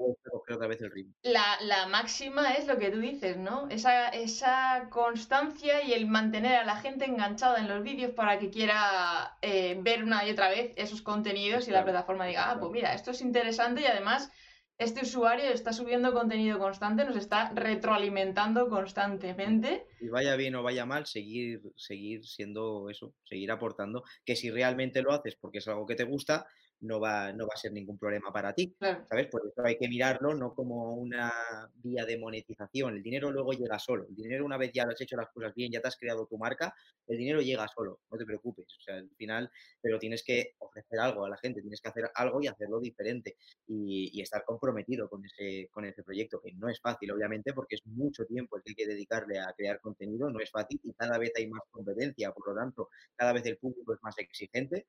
[1.22, 3.68] la, máxima es lo que tú dices, ¿no?
[3.70, 8.50] Esa, esa constancia y el mantener a la gente enganchada en los vídeos para que
[8.50, 12.72] quiera eh, ver una y otra vez esos contenidos y la plataforma diga, ah, pues
[12.72, 14.32] mira, esto es interesante y además
[14.78, 19.86] este usuario está subiendo contenido constante, nos está retroalimentando constantemente.
[20.02, 25.02] Y vaya bien o vaya mal, seguir, seguir siendo eso, seguir aportando, que si realmente
[25.02, 26.48] lo haces porque es algo que te gusta,
[26.82, 29.28] no va, no va a ser ningún problema para ti, ¿sabes?
[29.28, 31.32] Por eso hay que mirarlo no como una
[31.76, 32.96] vía de monetización.
[32.96, 34.06] El dinero luego llega solo.
[34.08, 36.38] El dinero una vez ya has hecho las cosas bien, ya te has creado tu
[36.38, 36.74] marca,
[37.08, 38.68] el dinero llega solo, no te preocupes.
[38.78, 39.50] O sea, al final,
[39.82, 43.38] pero tienes que ofrecer algo a la gente, tienes que hacer algo y hacerlo diferente
[43.68, 47.86] y, estar comprometido con ese, con ese proyecto, que no es fácil, obviamente, porque es
[47.86, 51.20] mucho tiempo el que hay que dedicarle a crear contenido, no es fácil y cada
[51.20, 54.88] vez hay más competencia, por lo tanto, cada vez el público es más exigente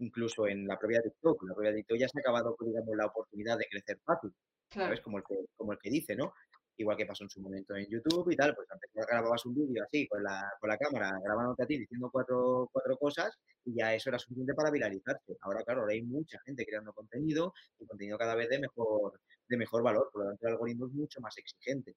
[0.00, 1.44] incluso en la propia TikTok.
[1.44, 4.32] La propia TikTok ya se ha acabado, digamos, la oportunidad de crecer fácil,
[4.70, 5.00] ¿sabes?
[5.00, 6.32] Como el, que, como el que dice, ¿no?
[6.76, 9.84] Igual que pasó en su momento en YouTube y tal, pues antes grababas un vídeo
[9.84, 13.94] así, con la, con la cámara, grabándote a ti, diciendo cuatro, cuatro cosas, y ya
[13.94, 15.36] eso era suficiente para viralizarse.
[15.42, 19.56] Ahora, claro, ahora hay mucha gente creando contenido y contenido cada vez de mejor, de
[19.58, 21.96] mejor valor, por lo tanto el algoritmo es mucho más exigente,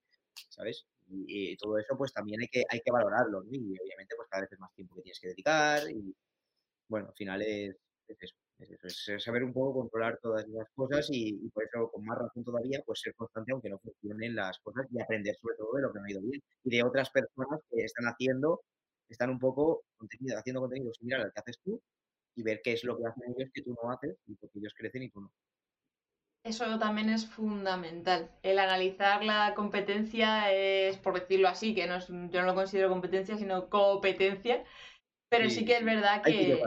[0.49, 0.85] ¿sabes?
[1.07, 3.49] Y, todo eso pues también hay que, hay que valorarlo, ¿no?
[3.51, 6.13] Y obviamente pues cada vez es más tiempo que tienes que dedicar y,
[6.89, 8.17] bueno, al final es, es
[8.83, 12.43] eso, es saber un poco controlar todas esas cosas y, por eso con más razón
[12.43, 15.93] todavía pues ser constante aunque no funcionen las cosas y aprender sobre todo de lo
[15.93, 18.61] que no ha ido bien y de otras personas que están haciendo,
[19.09, 19.83] están un poco
[20.37, 21.81] haciendo contenido similar al que haces tú
[22.35, 24.73] y ver qué es lo que hacen ellos que tú no haces y porque ellos
[24.75, 25.31] crecen y tú no.
[26.45, 28.29] Eso también es fundamental.
[28.43, 32.89] El analizar la competencia es, por decirlo así, que no es, yo no lo considero
[32.89, 34.65] competencia, sino competencia,
[35.29, 36.61] pero sí, que es verdad que,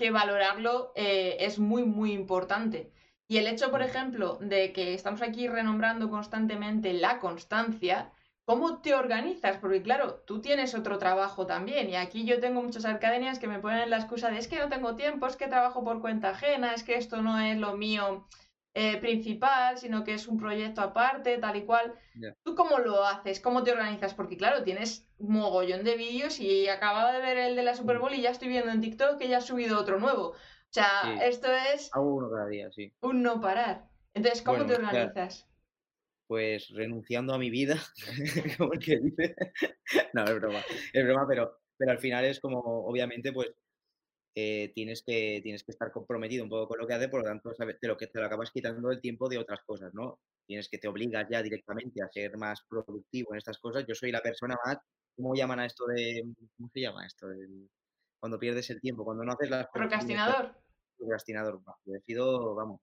[0.00, 2.90] que valorarlo eh, es muy, muy importante.
[3.28, 8.10] Y el hecho, por ejemplo, de que estamos aquí renombrando constantemente la constancia,
[8.44, 9.58] ¿cómo te organizas?
[9.58, 13.60] Porque claro, tú tienes otro trabajo también y aquí yo tengo muchas academias que me
[13.60, 16.74] ponen la excusa de es que no tengo tiempo, es que trabajo por cuenta ajena,
[16.74, 18.26] es que esto no es lo mío
[18.72, 21.94] eh, principal, sino que es un proyecto aparte, tal y cual.
[22.44, 23.40] ¿Tú cómo lo haces?
[23.40, 24.14] ¿Cómo te organizas?
[24.14, 27.98] Porque claro, tienes un mogollón de vídeos y acababa de ver el de la Super
[27.98, 28.00] mm.
[28.00, 30.28] Bowl y ya estoy viendo en TikTok que ya ha subido otro nuevo.
[30.28, 31.90] O sea, esto es...
[31.96, 32.92] uno cada día, sí.
[33.00, 33.88] Un no parar.
[34.14, 35.48] Entonces, ¿cómo te organizas?
[36.28, 37.76] Pues renunciando a mi vida,
[38.56, 39.34] como el que dice.
[40.12, 40.60] no, es broma,
[40.92, 43.50] es broma, pero, pero al final es como, obviamente, pues
[44.34, 47.26] eh, tienes, que, tienes que estar comprometido un poco con lo que hace, por lo
[47.26, 50.20] tanto, de lo que te lo acabas quitando el tiempo de otras cosas, ¿no?
[50.46, 53.84] Tienes que te obligas ya directamente a ser más productivo en estas cosas.
[53.86, 54.78] Yo soy la persona más,
[55.16, 56.24] ¿cómo llaman a esto de,
[56.56, 57.26] ¿cómo se llama esto?
[58.20, 59.88] cuando pierdes el tiempo, cuando no haces las cosas.
[59.88, 60.54] Procrastinador.
[60.98, 62.80] Procrastinador, he sido, vamos,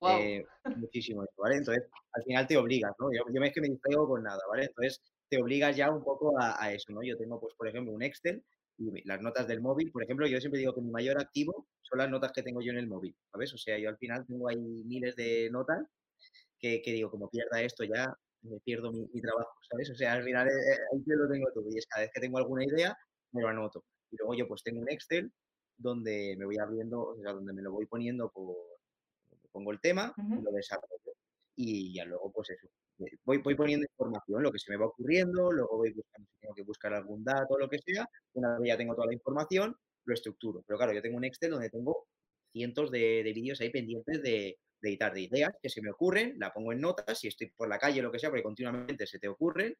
[0.00, 0.44] eh,
[0.76, 1.56] muchísimo ¿vale?
[1.56, 3.12] Entonces, al final te obligas, ¿no?
[3.12, 4.64] Yo, yo me es que me distraigo con nada, ¿vale?
[4.64, 7.02] Entonces, te obligas ya un poco a, a, eso, ¿no?
[7.02, 8.42] Yo tengo, pues, por ejemplo, un Excel
[8.78, 11.98] y las notas del móvil, por ejemplo, yo siempre digo que mi mayor activo son
[11.98, 13.52] las notas que tengo yo en el móvil, ¿sabes?
[13.52, 15.84] O sea, yo al final tengo ahí miles de notas
[16.58, 19.90] que, que digo, como pierda esto ya, me pierdo mi, trabajo, ¿sabes?
[19.90, 22.10] O sea, al final eh, eh, ahí yo lo tengo todo y es cada vez
[22.14, 22.96] que tengo alguna idea,
[23.32, 23.84] me lo anoto.
[24.10, 25.32] Y luego yo pues tengo un Excel
[25.76, 28.56] donde me voy abriendo, o sea, donde me lo voy poniendo por,
[29.52, 31.14] pongo el tema y lo desarrollo.
[31.56, 32.68] Y ya luego pues eso,
[33.24, 36.54] voy, voy poniendo información, lo que se me va ocurriendo, luego voy buscando si tengo
[36.54, 38.08] que buscar algún dato o lo que sea.
[38.34, 40.62] Una vez ya tengo toda la información, lo estructuro.
[40.66, 42.06] Pero claro, yo tengo un Excel donde tengo
[42.52, 46.52] cientos de, de vídeos ahí pendientes de, editar, de ideas que se me ocurren, la
[46.52, 49.18] pongo en notas, si estoy por la calle o lo que sea, porque continuamente se
[49.18, 49.76] te ocurren.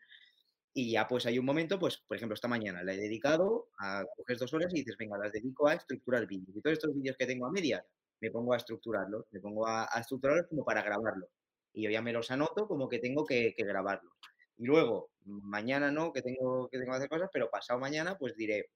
[0.74, 4.04] Y ya pues hay un momento, pues por ejemplo esta mañana la he dedicado a
[4.16, 6.56] coger dos horas y dices, venga, las dedico a estructurar vídeos.
[6.56, 7.82] Y todos estos vídeos que tengo a medias,
[8.20, 11.28] me pongo a estructurarlos, me pongo a, a estructurarlos como para grabarlos
[11.72, 14.12] y yo ya me los anoto como que tengo que, que grabarlos.
[14.56, 18.34] Y luego, mañana no, que tengo, que tengo que hacer cosas, pero pasado mañana, pues
[18.36, 18.70] diré,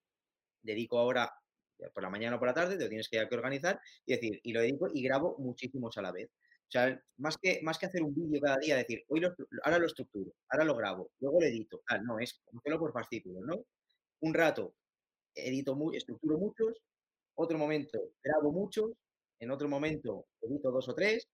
[0.62, 1.32] dedico ahora
[1.90, 4.52] por la mañana o por la tarde, te lo tienes que, organizar y decir, y
[4.52, 6.30] lo dedico y grabo muchísimos a la vez.
[6.30, 9.22] O sea, más que, más que hacer un vídeo cada día, decir, hoy
[9.64, 11.82] ahora lo estructuro, ahora lo grabo, luego lo edito.
[12.04, 13.64] No, es hacerlo por fascículos, ¿no?
[14.20, 14.74] Un rato
[15.34, 16.82] edito, muy, estructuro muchos,
[17.34, 18.92] otro momento grabo muchos,
[19.38, 21.28] en otro momento edito dos o tres,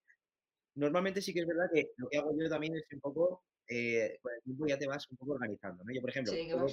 [0.78, 4.18] normalmente sí que es verdad que lo que hago yo también es un poco, eh,
[4.22, 5.92] con el tiempo ya te vas un poco organizando, ¿no?
[5.92, 6.68] Yo, por ejemplo, sí, puedo,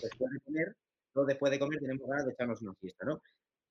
[0.46, 0.76] poner
[1.14, 3.22] todos después de comer tenemos ganas de echarnos una fiesta, ¿no?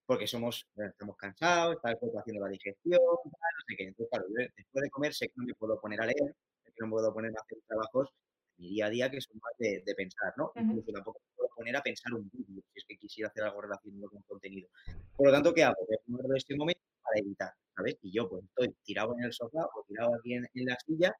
[0.06, 3.84] Porque somos, estamos cansados, está el cuerpo haciendo la digestión, no sé qué.
[3.84, 6.80] Entonces, claro, después de comer sé que no me puedo poner a leer, sé que
[6.80, 8.10] no me puedo poner a hacer trabajos
[8.56, 10.52] mi día a día que son más de, pensar, ¿no?
[10.54, 13.62] Incluso tampoco me puedo poner a pensar un vídeo si es que quisiera hacer algo
[13.62, 14.68] relacionado con contenido.
[15.16, 15.76] Por lo tanto, ¿qué hago?
[16.06, 16.83] Voy a de este momento
[17.14, 17.96] para evitar, ¿sabes?
[18.02, 21.14] Y yo pues estoy tirado en el sofá o tirado aquí en, en la silla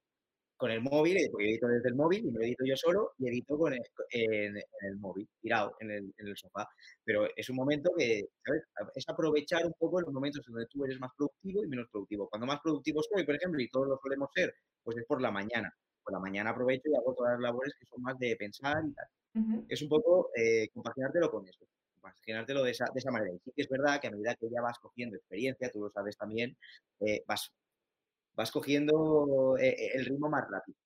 [0.57, 3.29] con el móvil, porque edito desde el móvil y me lo edito yo solo y
[3.29, 6.69] edito con el, en, el móvil, tirado en el, en el, sofá.
[7.05, 8.63] Pero es un momento que, ¿sabes?
[8.95, 12.29] Es aprovechar un poco los momentos en donde tú eres más productivo y menos productivo.
[12.29, 15.31] Cuando más productivo soy, por ejemplo, y todos lo solemos ser, pues es por la
[15.31, 15.75] mañana.
[16.03, 18.93] Por la mañana aprovecho y hago todas las labores que son más de pensar y
[18.95, 19.07] tal.
[19.69, 21.67] Es un poco eh, compaginártelo con eso
[22.05, 23.35] compaginártelo de esa, de esa manera.
[23.35, 25.91] Y sí que es verdad que a medida que ya vas cogiendo experiencia, tú lo
[25.91, 26.57] sabes también,
[27.01, 27.53] eh, vas
[28.37, 30.77] vas cogiendo eh, eh, el ritmo más rápido,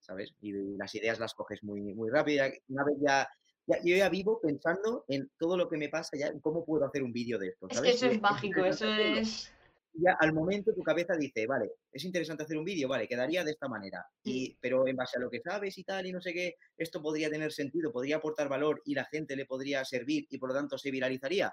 [0.00, 0.34] ¿sabes?
[0.42, 2.44] Y las ideas las coges muy, muy rápido.
[2.68, 3.28] Una vez ya,
[3.66, 7.02] yo ya vivo pensando en todo lo que me pasa, ya en cómo puedo hacer
[7.02, 7.68] un vídeo de esto.
[7.70, 7.94] ¿sabes?
[7.94, 9.50] Es que eso es mágico, eso es...
[9.92, 13.50] Ya al momento tu cabeza dice, vale, es interesante hacer un vídeo, vale, quedaría de
[13.50, 16.32] esta manera, y, pero en base a lo que sabes y tal, y no sé
[16.32, 20.38] qué, esto podría tener sentido, podría aportar valor y la gente le podría servir y
[20.38, 21.52] por lo tanto se viralizaría.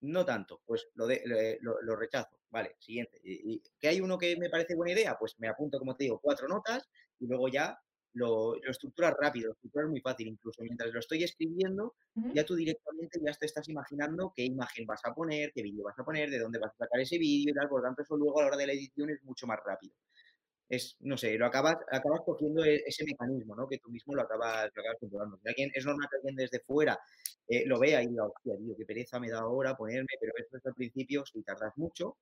[0.00, 2.36] No tanto, pues lo, de, lo, rechazo.
[2.50, 3.20] Vale, siguiente.
[3.22, 5.16] ¿Y, que hay uno que me parece buena idea?
[5.16, 6.88] Pues me apunto, como te digo, cuatro notas
[7.20, 7.78] y luego ya
[8.14, 10.28] lo, lo estructuras rápido, lo estructuras muy fácil.
[10.28, 11.94] Incluso mientras lo estoy escribiendo,
[12.34, 15.98] ya tú directamente ya te estás imaginando qué imagen vas a poner, qué vídeo vas
[15.98, 17.68] a poner, de dónde vas a sacar ese vídeo y tal.
[17.68, 19.94] Por lo tanto, eso luego a la hora de la edición es mucho más rápido
[20.72, 23.68] es, no sé, lo acabas, acabas cogiendo e, ese mecanismo, ¿no?
[23.68, 25.38] Que tú mismo lo acabas, lo acabas controlando.
[25.44, 26.98] es normal que alguien desde fuera
[27.46, 30.56] eh, lo vea y diga, hostia, tío, qué pereza me da ahora ponerme, pero esto
[30.56, 32.16] es al principio, si tardas mucho,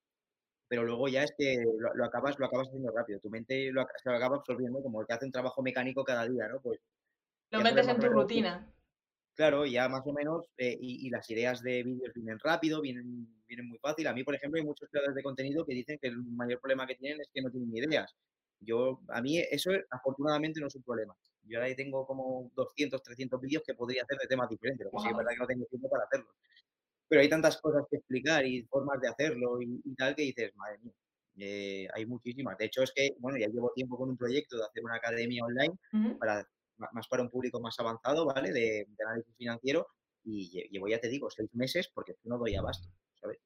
[0.70, 1.64] pero luego ya es que
[1.96, 3.18] lo, acabas, lo acabas haciendo rápido.
[3.18, 6.28] Tu mente lo, se lo acaba absorbiendo como el que hace un trabajo mecánico cada
[6.28, 6.61] día, ¿no?
[6.61, 6.78] Pues.
[7.50, 8.72] Lo metes en tu rutina.
[9.35, 13.26] Claro, ya más o menos, eh, y, y, las ideas de vídeos vienen rápido, vienen,
[13.48, 14.06] vienen muy fácil.
[14.06, 16.87] A mí, por ejemplo, hay muchos creadores de contenido que dicen que el mayor problema
[16.87, 18.14] que tienen es que no tienen ideas.
[18.61, 21.16] Yo, a mí eso afortunadamente no es un problema.
[21.42, 24.98] Yo ahí tengo como 200, 300 vídeos que podría hacer de temas diferentes, lo que
[25.02, 26.30] sí es verdad que no tengo tiempo para hacerlo.
[27.11, 30.79] Pero hay tantas cosas que explicar y formas de hacerlo y, tal que dices, madre
[30.79, 30.94] mía,
[31.38, 32.57] eh, hay muchísimas.
[32.57, 35.44] De hecho, es que, bueno, ya llevo tiempo con un proyecto de hacer una academia
[35.44, 35.75] online
[36.20, 36.46] para
[36.92, 38.53] más para un público más avanzado, ¿vale?
[38.53, 39.88] De, análisis financiero
[40.23, 42.88] y llevo, ya te digo, seis meses porque no doy abasto,
[43.20, 43.38] ¿sabes?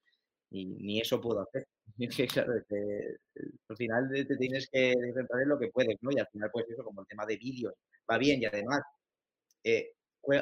[0.50, 1.66] Y ni eso puedo hacer.
[2.32, 6.10] claro, al final te tienes que centrar en lo que puedes, ¿no?
[6.12, 7.72] Y al final, pues eso, como el tema de vídeos,
[8.10, 8.82] va bien y además
[9.64, 9.92] eh,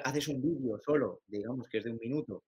[0.05, 2.43] haces un vídeo solo, digamos que es de un minuto,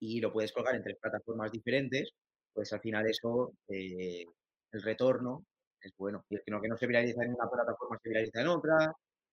[0.00, 2.10] y lo puedes colgar en tres plataformas diferentes,
[2.52, 4.24] pues al final eso, eh,
[4.72, 5.44] el retorno
[5.80, 6.24] es bueno.
[6.28, 8.92] Y es que no, que no se viraliza en una plataforma, se viraliza en otra,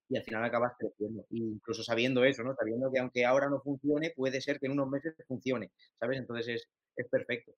[0.10, 1.26] y al final acabas creciendo.
[1.32, 2.54] incluso sabiendo eso, ¿no?
[2.56, 6.19] Sabiendo que aunque ahora no funcione, puede ser que en unos meses funcione, ¿sabes?
[6.19, 7.54] Entonces es, es perfecto.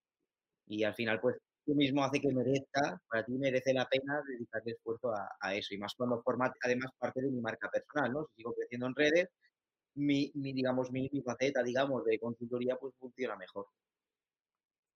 [0.67, 4.73] Y al final, pues tú mismo hace que merezca, para ti merece la pena dedicarle
[4.73, 5.11] esfuerzo
[5.41, 5.73] a, eso.
[5.73, 8.25] Y más cuando forma además parte de mi marca personal, ¿no?
[8.27, 9.29] Si sigo creciendo en redes,
[9.95, 13.67] mi, mi digamos, mi, mi faceta, digamos, de consultoría, pues funciona mejor.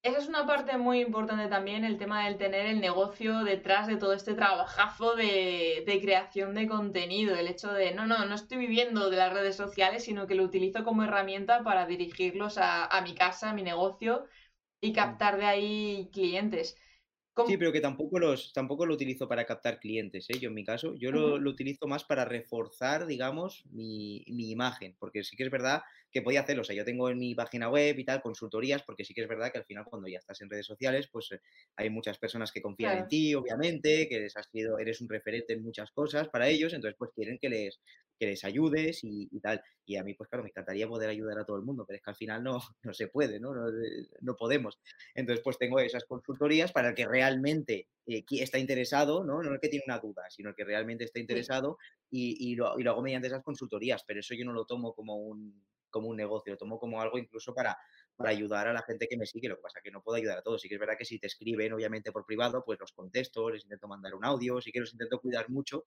[0.04, 3.98] Esa es una parte muy importante también, el tema del tener el negocio detrás de
[3.98, 7.36] todo este trabajazo de, de, creación de contenido.
[7.36, 10.44] El hecho de, no, no, no estoy viviendo de las redes sociales, sino que lo
[10.46, 14.26] utilizo como herramienta para dirigirlos a, a mi casa, a mi negocio
[14.82, 16.78] y captar de ahí clientes.
[17.45, 20.39] Sí, pero que tampoco, los, tampoco lo utilizo para captar clientes, ¿eh?
[20.39, 25.23] yo en mi caso, yo lo, utilizo más para reforzar, digamos, mi, mi, imagen, porque
[25.23, 27.98] sí que es verdad que podía hacerlo, o sea, yo tengo en mi página web
[28.00, 30.50] y tal consultorías, porque sí que es verdad que al final cuando ya estás en
[30.50, 31.41] redes sociales, pues eh,
[31.76, 35.54] hay muchas personas que confían en ti, obviamente, que eres, has sido, eres un referente
[35.54, 37.82] en muchas cosas para ellos, entonces pues quieren que les,
[38.17, 39.62] que les ayudes y, tal.
[39.86, 42.04] Y a mí, pues claro, me encantaría poder ayudar a todo el mundo, pero es
[42.04, 43.53] que al final no, no se puede, ¿no?
[43.53, 43.68] No,
[44.22, 44.80] no podemos.
[45.14, 49.41] Entonces, pues tengo esas consultorías para el que realmente eh, está interesado, ¿no?
[49.43, 51.78] No el que tiene una duda, sino el que realmente está interesado
[52.10, 54.93] y, y, lo, y lo hago mediante esas consultorías, pero eso yo no lo tomo
[54.93, 55.62] como un,
[55.98, 57.78] como un negocio, lo tomo como algo incluso para,
[58.16, 59.50] para ayudar a la gente que me sigue.
[59.50, 60.62] Lo que pasa es que no puedo ayudar a todos.
[60.62, 63.64] Sí que es verdad que si te escriben, obviamente por privado, pues los contesto, les
[63.64, 65.86] intento mandar un audio, sí que los intento cuidar mucho,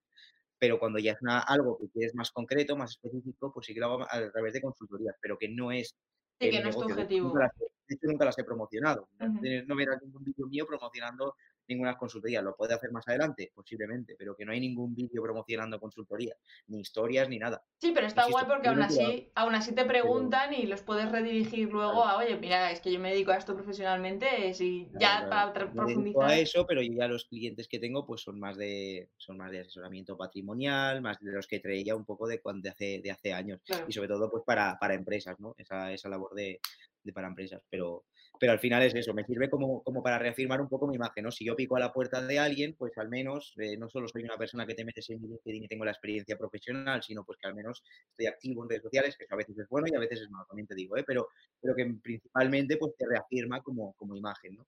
[0.59, 3.87] pero cuando ya es algo que quieres más concreto, más específico, pues sí que lo
[3.87, 5.97] hago a través de consultorías, pero que no es...
[6.39, 7.33] Sí, que no es tu objetivo.
[7.39, 9.09] de hecho, nunca las he promocionado.
[9.19, 11.35] No verás ningún vídeo mío promocionando
[11.71, 12.43] ninguna consultoría.
[12.43, 13.51] ¿Lo puede hacer más adelante?
[13.55, 16.37] Posiblemente, pero que no hay ningún vídeo promocionando consultoría,
[16.69, 17.63] ni historias, ni nada.
[17.79, 21.71] Sí, pero está guay porque aún así, aún así te preguntan y los puedes redirigir
[21.71, 25.53] luego a, oye, mira, es que yo me dedico a esto profesionalmente, si ya para
[25.73, 26.31] profundizar.
[26.31, 29.61] a eso, pero ya los clientes que tengo pues son más de son más de
[29.61, 33.61] asesoramiento patrimonial, más de los que traía un poco de, de hace, de hace años.
[33.87, 35.55] Y sobre todo pues para, para empresas, ¿no?
[35.59, 36.61] Esa, esa labor de,
[37.03, 37.63] de para empresas.
[37.71, 38.05] Pero,
[38.39, 41.25] pero al final es eso, me sirve como, como para reafirmar un poco mi imagen,
[41.25, 41.31] ¿no?
[41.31, 44.23] Si yo pico a la puerta de alguien, pues al menos eh, no solo soy
[44.23, 47.49] una persona que te metes en LinkedIn y tengo la experiencia profesional, sino pues que
[47.49, 50.21] al menos estoy activo en redes sociales, que a veces es bueno y a veces
[50.21, 51.05] es malo, también te digo, ¿eh?
[51.07, 51.29] Pero,
[51.61, 54.67] pero que principalmente pues te reafirma como, como imagen, ¿no?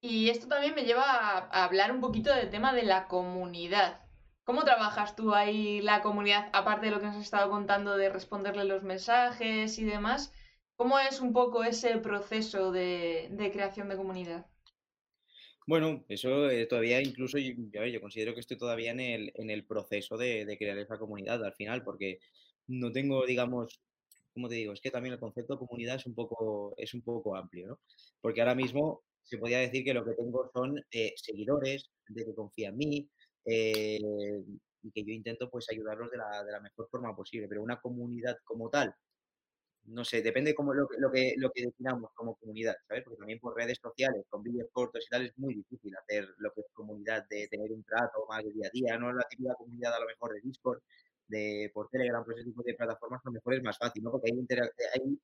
[0.00, 4.00] Y esto también me lleva a hablar un poquito del tema de la comunidad.
[4.44, 8.08] ¿Cómo trabajas tú ahí la comunidad, aparte de lo que nos has estado contando de
[8.08, 10.32] responderle los mensajes y demás?
[10.78, 14.46] ¿Cómo es un poco ese proceso de, creación de comunidad?
[15.66, 19.66] Bueno, eso eh, todavía incluso yo, yo, considero que estoy todavía en el, en el
[19.66, 22.20] proceso de, crear esa comunidad al final, porque
[22.68, 23.80] no tengo, digamos,
[24.32, 27.02] como te digo, es que también el concepto de comunidad es un poco, es un
[27.02, 27.80] poco amplio, ¿no?
[28.20, 32.34] Porque ahora mismo se podría decir que lo que tengo son eh, seguidores, gente que
[32.36, 33.08] confía en mí,
[33.46, 33.98] eh,
[34.80, 37.80] y que yo intento pues ayudarlos de la, de la mejor forma posible, pero una
[37.80, 38.94] comunidad como tal,
[39.88, 43.04] no sé, depende como lo, lo, que, lo que definamos como comunidad, ¿sabes?
[43.04, 46.52] Porque también por redes sociales, con vídeos cortos y tal, es muy difícil hacer lo
[46.52, 49.26] que es comunidad, de tener un trato más de día a día, no es la
[49.28, 50.80] típica comunidad a lo mejor de Discord,
[51.28, 54.10] de por Telegram, por ese tipo de plataformas, a lo mejor es más fácil, ¿no?
[54.10, 55.18] Porque ahí,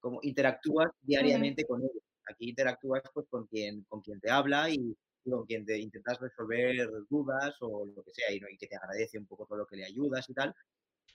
[0.00, 2.02] como interactúas diariamente con ellos.
[2.28, 6.74] Aquí interactúas pues con quien, con quien te habla y, con quien te intentas resolver
[7.08, 9.76] dudas o lo que sea y, y que te agradece un poco todo lo que
[9.76, 10.54] le ayudas y tal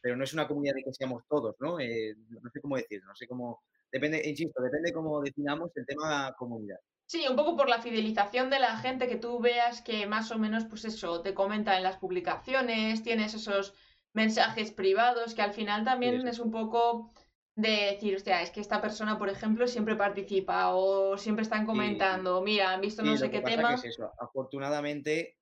[0.02, 1.80] pero no es una comunidad de que seamos todos, ¿no?
[1.80, 6.34] Eh, no sé cómo decir, no sé cómo, depende, insisto, depende cómo definamos el tema
[6.38, 6.80] comunidad.
[7.06, 10.38] Sí, un poco por la fidelización de la gente que tú veas que más o
[10.38, 13.74] menos, pues eso, te comenta en las publicaciones, tienes esos
[14.14, 17.14] mensajes privados, que al final también es un poco
[17.56, 22.42] de decir, hostia, es que esta persona, por ejemplo, siempre participa o siempre están comentando,
[22.42, 23.74] mira, han visto no sé qué tema.
[23.74, 24.12] es eso.
[24.20, 25.38] Afortunadamente,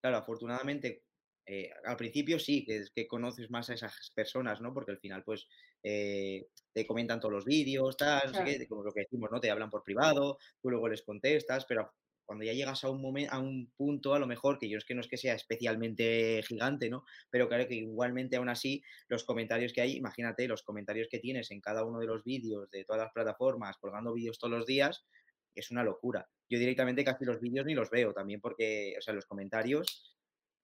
[0.00, 1.04] claro, afortunadamente
[1.50, 4.74] eh, al principio sí, que, que, conoces más a esas personas, ¿no?
[4.74, 5.48] Porque al final, pues,
[5.82, 9.40] eh, te comentan todos los vídeos, tal, no sé qué, como lo que decimos, ¿no?
[9.40, 11.90] Te hablan por privado, tú luego les contestas, pero
[12.26, 14.84] cuando ya llegas a un momento, a un punto, a lo mejor, que yo es
[14.84, 17.04] que no es que sea especialmente gigante, ¿no?
[17.30, 21.50] Pero claro que igualmente aún así, los comentarios que hay, imagínate, los comentarios que tienes
[21.50, 25.06] en cada uno de los vídeos de todas las plataformas, colgando vídeos todos los días,
[25.54, 26.28] es una locura.
[26.50, 30.17] Yo directamente casi los vídeos ni los veo también porque, o sea, los comentarios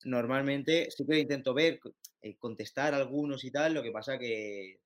[0.04, 1.80] normalmente que intento ver,
[2.22, 4.80] eh, contestar algunos y tal, lo que pasa que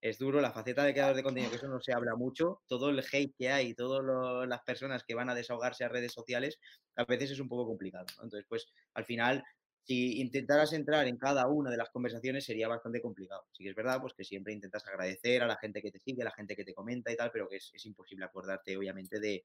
[0.00, 2.90] es duro la faceta de creador de contenido, que eso no se habla mucho, todo
[2.90, 4.04] el hate que hay, todas
[4.46, 6.58] las personas que van a desahogarse a redes sociales,
[6.96, 8.04] a veces es un poco complicado.
[8.22, 9.42] Entonces, pues al final,
[9.84, 13.46] si intentaras entrar en cada una de las conversaciones sería bastante complicado.
[13.52, 16.20] Sí que es verdad, pues que siempre intentas agradecer a la gente que te sigue,
[16.20, 19.20] a la gente que te comenta y tal, pero que es, es imposible acordarte, obviamente,
[19.20, 19.44] de,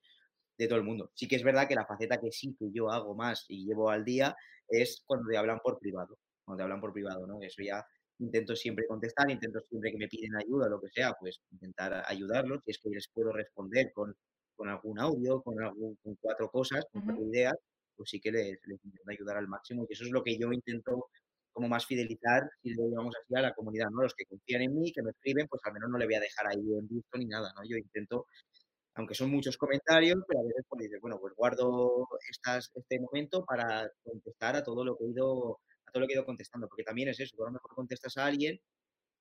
[0.60, 1.10] de todo el mundo.
[1.16, 3.89] Sí que es verdad que la faceta que sí que yo hago más y llevo
[3.89, 4.36] al día
[4.68, 7.41] es cuando te hablan por privado, cuando te hablan por privado, ¿no?
[7.41, 7.84] Eso ya
[8.20, 12.62] intento siempre contestar, intento siempre que me piden ayuda, lo que sea, pues intentar ayudarlos,
[12.66, 14.14] si es que les puedo responder con,
[14.55, 17.55] con algún audio, con, algún, con cuatro cosas, con cuatro ideas,
[17.95, 20.51] pues sí que les, les, intento ayudar al máximo y eso es lo que yo
[20.51, 21.07] intento
[21.53, 24.03] como más fidelizar, si lo llamamos así, a la comunidad, ¿no?
[24.03, 26.20] Los que confían en mí, que me escriben, pues al menos no le voy a
[26.20, 27.64] dejar ahí en visto ni nada, ¿no?
[27.68, 28.28] Yo intento
[29.00, 33.45] aunque son muchos comentarios, pero a veces pues dices, bueno, pues guardo estas, este momento
[33.45, 36.68] para contestar a todo lo que he ido a todo lo que he ido contestando,
[36.68, 38.60] porque también es eso, a lo mejor contestas a alguien,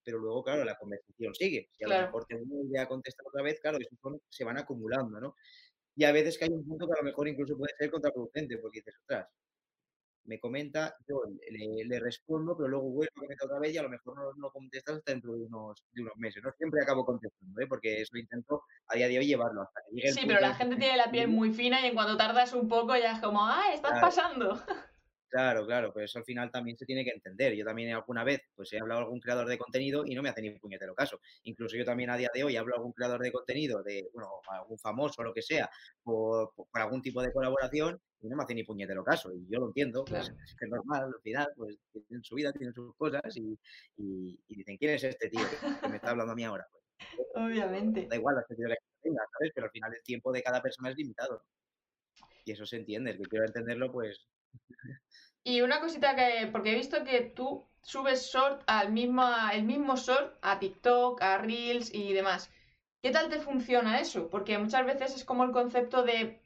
[0.05, 1.69] pero luego, claro, la conversación sigue.
[1.73, 3.99] Si a lo mejor te vuelve a contestar otra vez, claro, esos
[4.29, 5.35] se van acumulando, ¿no?
[5.95, 8.59] Y a veces que hay un punto que a lo mejor incluso puede ser contraproducente,
[8.59, 9.29] porque dices, ostras,
[10.25, 13.89] me comenta, yo le, respondo, pero luego vuelvo a comentar otra vez y a lo
[13.89, 16.43] mejor no, no contestas hasta dentro de unos, de unos meses.
[16.43, 17.67] No siempre acabo contestando, ¿eh?
[17.67, 20.77] porque eso intento a día de hoy llevarlo hasta que llegue Sí, pero la gente
[20.77, 23.73] tiene la piel muy fina y en cuanto tardas un poco ya es como, ¡ah,
[23.73, 24.61] estás pasando!
[25.31, 27.55] Claro, claro, pues eso al final también se tiene que entender.
[27.55, 30.31] Yo también alguna vez pues he hablado a algún creador de contenido y no me
[30.31, 31.21] hace ni puñetero caso.
[31.43, 34.31] Incluso yo también a día de hoy hablo a algún creador de contenido, de, bueno,
[34.49, 35.69] algún famoso o lo que sea,
[36.03, 39.31] por, por, algún tipo de colaboración y no me hace ni puñetero caso.
[39.35, 42.97] Y yo lo entiendo, pues, es normal, al final, pues tienen su vida, tienen sus
[42.97, 43.59] cosas y,
[43.99, 45.43] y, dicen, ¿quién es este tío
[45.83, 46.67] que me está hablando a mí ahora?
[46.73, 46.85] Pues,
[47.35, 48.07] Obviamente.
[48.09, 49.53] Da igual la que tenga, ¿sabes?
[49.55, 51.45] Pero al final el tiempo de cada persona es limitado.
[52.45, 54.27] Y eso se entiende, el que quiero entenderlo, pues
[55.45, 59.97] y una cosita que, porque he visto que tú subes short al mismo, el mismo
[59.97, 62.51] short a TikTok, a Reels y demás.
[63.03, 64.29] ¿Qué tal te funciona eso?
[64.29, 66.43] Porque muchas veces es como el concepto de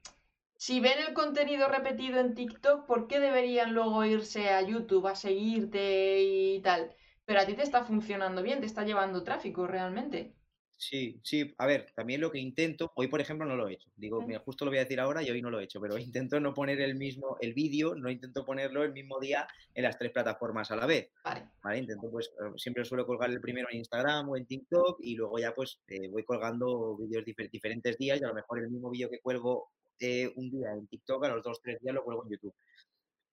[0.57, 5.17] si ven el contenido repetido en TikTok, ¿por qué deberían luego irse a YouTube a
[5.17, 6.95] seguirte y tal?
[7.25, 10.37] Pero a ti te está funcionando bien, te está llevando tráfico realmente.
[10.83, 13.89] Sí, sí, a ver, también lo que intento, hoy por ejemplo no lo he hecho,
[13.95, 15.97] digo, mira, justo lo voy a decir ahora y hoy no lo he hecho, pero
[16.13, 19.97] intento no poner el mismo, el vídeo, no intento ponerlo el mismo día en las
[19.97, 21.49] tres plataformas a la vez, Vale.
[21.63, 21.79] ¿vale?
[21.79, 25.39] Intento, pues, eh, siempre suelo colgar el primero en Instagram o en TikTok y luego
[25.39, 29.09] ya, pues, eh, voy colgando vídeos diferentes días y a lo mejor el mismo vídeo
[29.09, 29.71] que cuelgo
[30.01, 32.57] eh, un día en TikTok, a los dos, tres días lo cuelgo en YouTube.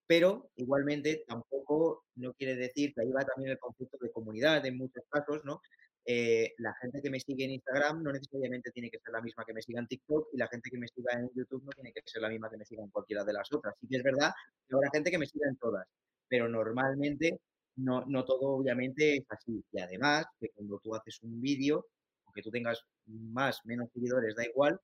[0.06, 4.76] Pero igualmente tampoco no quiere decir que ahí va también el concepto de comunidad en
[4.76, 5.60] muchos casos, ¿no?
[6.04, 9.44] Eh, la gente que me sigue en Instagram no necesariamente tiene que ser la misma
[9.44, 11.92] que me siga en TikTok y la gente que me siga en YouTube no tiene
[11.92, 13.74] que ser la misma que me siga en cualquiera de las otras.
[13.80, 14.32] Sí que es verdad
[14.66, 15.86] que habrá gente que me siga en todas,
[16.28, 17.40] pero normalmente
[17.76, 19.62] no, no todo obviamente es así.
[19.72, 21.86] Y además, que cuando tú haces un vídeo,
[22.26, 24.78] aunque tú tengas más, menos seguidores, da igual,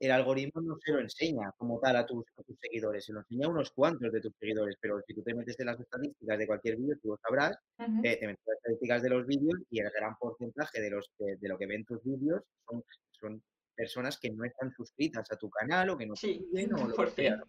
[0.00, 2.24] el algoritmo no se lo enseña como tal a tus,
[2.60, 5.58] seguidores, se lo enseña a unos cuantos de tus seguidores, pero si tú te metes
[5.58, 9.02] en las estadísticas de cualquier vídeo, tú lo sabrás, eh, te metes en las estadísticas
[9.02, 12.42] de los vídeos y el gran porcentaje de, los, de, lo que ven tus vídeos
[12.68, 13.42] son, son
[13.74, 16.96] personas que no están suscritas a tu canal o que no sí, siguen o lo
[16.96, 17.42] que sea.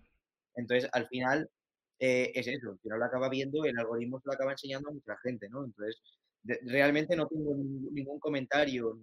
[0.55, 1.49] Entonces, al final,
[1.99, 4.93] eh, es eso, si no lo acaba viendo, el algoritmo se lo acaba enseñando a
[4.93, 5.65] mucha gente, ¿no?
[5.65, 6.01] Entonces,
[6.43, 8.97] realmente no tengo ningún comentario,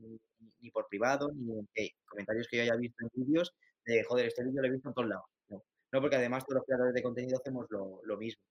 [0.60, 3.52] ni, por privado, ni en comentarios que yo haya visto en vídeos,
[3.84, 5.26] de joder, este vídeo lo he visto en todos lados.
[5.48, 5.62] No,
[5.92, 8.42] no porque además todos los creadores de contenido hacemos lo, lo mismo,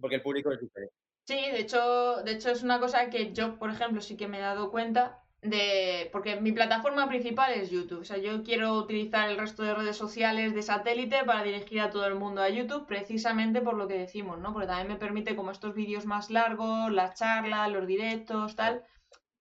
[0.00, 0.94] porque el público es diferente.
[1.26, 4.38] Sí, de hecho, de hecho es una cosa que yo, por ejemplo, sí que me
[4.38, 6.08] he dado cuenta de.
[6.12, 8.00] Porque mi plataforma principal es YouTube.
[8.00, 11.90] O sea, yo quiero utilizar el resto de redes sociales de satélite para dirigir a
[11.90, 14.52] todo el mundo a YouTube, precisamente por lo que decimos, ¿no?
[14.52, 18.84] Porque también me permite como estos vídeos más largos, las charlas, los directos, tal.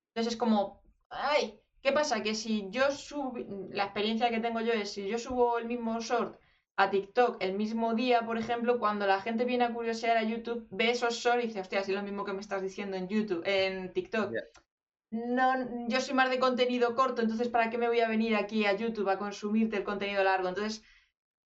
[0.09, 0.81] Entonces es como.
[1.09, 1.59] ¡Ay!
[1.81, 2.21] ¿Qué pasa?
[2.23, 3.33] Que si yo subo.
[3.71, 6.37] La experiencia que tengo yo es si yo subo el mismo short
[6.75, 10.67] a TikTok el mismo día, por ejemplo, cuando la gente viene a curiosear a YouTube,
[10.71, 13.43] ve esos shorts y dice, hostia, es lo mismo que me estás diciendo en YouTube,
[13.45, 14.31] en TikTok.
[15.13, 18.65] No, yo soy más de contenido corto, entonces ¿para qué me voy a venir aquí
[18.65, 20.49] a YouTube a consumirte el contenido largo?
[20.49, 20.83] Entonces,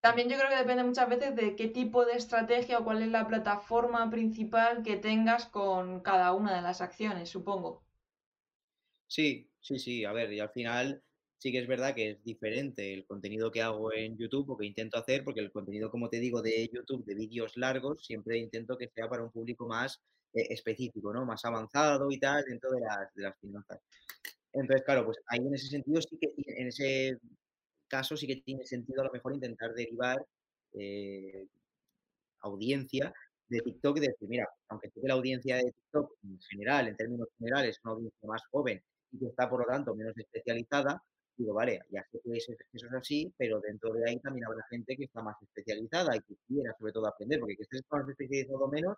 [0.01, 3.09] también yo creo que depende muchas veces de qué tipo de estrategia o cuál es
[3.09, 7.85] la plataforma principal que tengas con cada una de las acciones, supongo.
[9.07, 10.05] Sí, sí, sí.
[10.05, 11.03] A ver, y al final
[11.37, 14.65] sí que es verdad que es diferente el contenido que hago en YouTube o que
[14.65, 18.77] intento hacer, porque el contenido, como te digo, de YouTube, de vídeos largos, siempre intento
[18.77, 20.01] que sea para un público más
[20.33, 21.25] específico, ¿no?
[21.25, 23.79] Más avanzado y tal, dentro de las, de las finanzas.
[24.53, 27.17] Entonces, claro, pues ahí en ese sentido sí que, en ese
[27.87, 30.17] caso sí que tiene sentido a lo mejor intentar derivar
[30.73, 31.47] eh,
[32.41, 33.13] audiencia
[33.47, 37.29] de TikTok y decir, mira, aunque sé la audiencia de TikTok en general, en términos
[37.37, 41.01] generales, es una audiencia más joven y que está por lo tanto menos especializada,
[41.37, 44.97] digo, vale, ya sé que eso, es así, pero dentro de ahí también habrá gente
[44.97, 48.67] que está más especializada y que quiera sobre todo aprender, porque que estés más especializado
[48.67, 48.97] menos,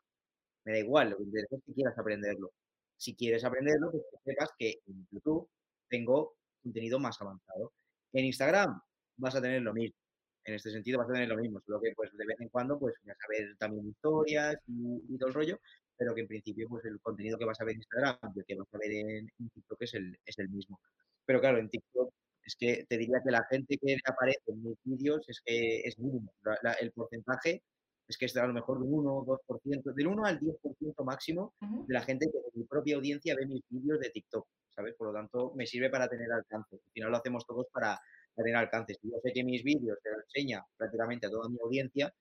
[0.66, 2.52] me da igual, lo que interesa es que quieras aprenderlo.
[2.98, 5.50] Si quieres aprenderlo, pues que sepas que en YouTube
[5.90, 7.74] tengo contenido más avanzado.
[8.14, 8.80] En Instagram
[9.18, 9.96] vas a tener lo mismo.
[10.44, 12.80] En este sentido vas a tener lo mismo, solo que pues de vez en cuando
[12.80, 15.60] pues vas a ver también historias y, todo el rollo,
[15.98, 18.46] pero que en principio pues el contenido que vas a ver en Instagram y el
[18.46, 20.80] que vas a ver en, TikTok es el, es el mismo.
[21.26, 22.12] Pero claro, en TikTok
[22.44, 26.00] es que te diría que la gente que aparece en mis vídeos es que es
[26.00, 26.34] mínimo.
[26.80, 27.62] el porcentaje
[28.10, 31.54] es que es a lo mejor del 1 o 2%, del 1 al 10% máximo
[31.62, 34.96] de la gente que de mi propia audiencia ve mis vídeos de TikTok, ¿sabes?
[34.96, 36.76] Por lo tanto, me sirve para tener alcance.
[36.76, 38.00] Al final lo hacemos todos para,
[38.36, 38.96] tener alcance.
[38.96, 42.12] Si yo sé que mis vídeos te lo enseña prácticamente a toda mi audiencia,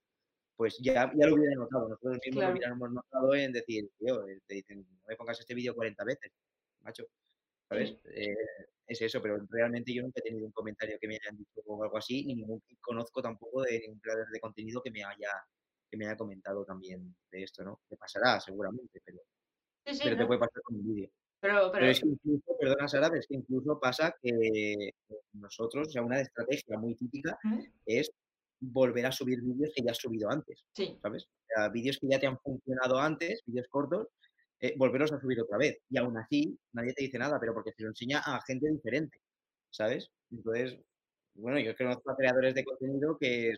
[0.56, 1.88] pues ya, ya lo hubiera notado.
[1.88, 5.54] Nosotros mismos lo hubiéramos notado en decir, tío, eh, te dicen, no me pongas este
[5.54, 6.32] vídeo 40 veces,
[6.82, 7.04] macho.
[7.68, 7.96] ¿Sabes?
[8.12, 8.34] Eh,
[8.86, 11.82] es eso, pero realmente yo nunca he tenido un comentario que me hayan dicho o
[11.82, 15.30] algo así, ni ningún conozco tampoco de ningún creador de contenido que me haya
[15.90, 17.80] que me haya comentado también de esto, ¿no?
[17.88, 19.18] Te pasará seguramente, pero,
[19.84, 21.10] pero te puede pasar con un vídeo.
[21.40, 21.86] Pero, pero...
[21.86, 24.90] es que incluso, perdona Sara, pero es que incluso pasa que
[25.34, 27.38] nosotros, o sea, una estrategia muy típica
[27.86, 28.10] es
[28.60, 30.98] volver a subir vídeos que ya has subido antes, sí.
[31.00, 31.24] ¿sabes?
[31.24, 34.08] O sea, vídeos que ya te han funcionado antes, vídeos cortos,
[34.60, 35.78] eh, volverlos a subir otra vez.
[35.88, 39.20] Y aún así, nadie te dice nada, pero porque se lo enseña a gente diferente,
[39.70, 40.10] ¿sabes?
[40.32, 40.80] Entonces,
[41.38, 43.52] bueno, yo conozco a creadores de contenido que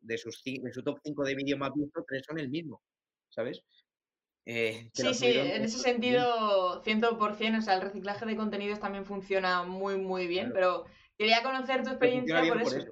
[0.00, 2.82] de, sus, de su top 5 de vídeos más vistos, tres son el mismo,
[3.28, 3.62] ¿sabes?
[4.48, 9.64] Eh, sí, sí, en ese sentido, 100%, o sea, el reciclaje de contenidos también funciona
[9.64, 10.84] muy, muy bien, pero
[11.18, 12.86] quería conocer tu experiencia por eso.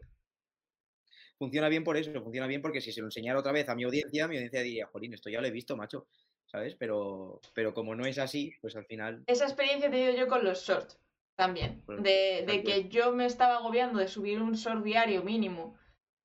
[1.39, 3.85] Funciona bien por eso, funciona bien porque si se lo enseñara otra vez a mi
[3.85, 6.09] audiencia, mi audiencia diría, jolín, esto ya lo he visto, macho,
[6.47, 6.75] ¿sabes?
[6.75, 9.23] Pero, pero como no es así, pues al final...
[9.27, 10.99] Esa experiencia he tenido yo con los shorts.
[11.37, 11.83] También.
[11.87, 12.63] Pues, De, de cual.
[12.63, 15.77] que yo me estaba agobiando de subir un short diario mínimo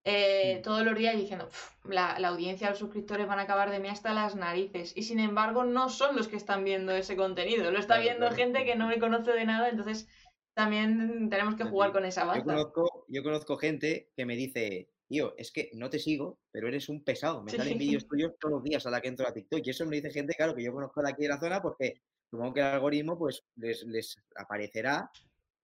[0.05, 0.61] eh, Mm.
[0.63, 3.79] todos los días y diciendo, "Pf, la, la audiencia, los suscriptores van a acabar de
[3.79, 4.95] mí hasta las narices.
[4.95, 7.69] Y sin embargo, no son los que están viendo ese contenido.
[7.69, 8.35] Lo está Claro, viendo claro.
[8.35, 10.07] gente que no me conoce de nada, entonces
[10.55, 12.43] también tenemos que jugar con esa Yo baza.
[12.43, 16.87] conozco, yo conozco gente que me dice, tío, es que no te sigo, pero eres
[16.89, 17.43] un pesado.
[17.43, 17.79] Me salen Sí.
[17.79, 19.61] vídeos tuyos todos los días a la que entro a TikTok.
[19.65, 22.01] Y eso me dice gente, claro, que yo conozco de aquí de la zona porque
[22.29, 25.09] supongo que el algoritmo pues les, les aparecerá,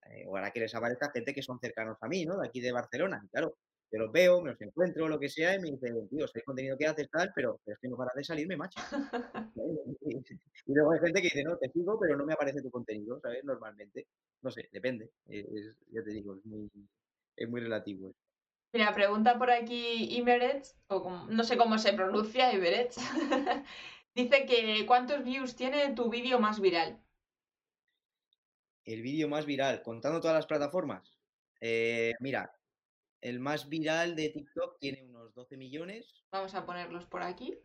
[0.10, 2.38] eh, o hará que les aparezca gente que son cercanos a mí, ¿no?
[2.40, 3.22] De aquí de Barcelona.
[3.24, 3.58] Y claro,
[3.92, 6.46] yo los veo, me los encuentro, lo que sea, y me dicen, tío, sé el
[6.46, 8.80] contenido que haces, tal, pero, pero es que no para de salirme, macho.
[10.68, 13.20] Y luego hay gente que dice, no, te sigo, pero no me aparece tu contenido,
[13.22, 13.44] ¿sabes?
[13.44, 14.08] Normalmente.
[14.42, 15.12] No sé, depende.
[15.30, 16.70] eh, es- ya te digo, es muy,
[17.36, 18.14] es muy relativo.
[18.74, 22.98] Mira, pregunta por aquí Imerets, o como- no sé cómo se pronuncia, Imerets.
[24.16, 27.04] Dice que ¿cuántos views tiene tu vídeo más viral?
[28.86, 31.18] El vídeo más viral, contando todas las plataformas.
[31.62, 32.52] eh, mira,
[33.22, 37.58] el más viral de TikTok tiene unos 12 millones, Vamos a ponerlos por aquí.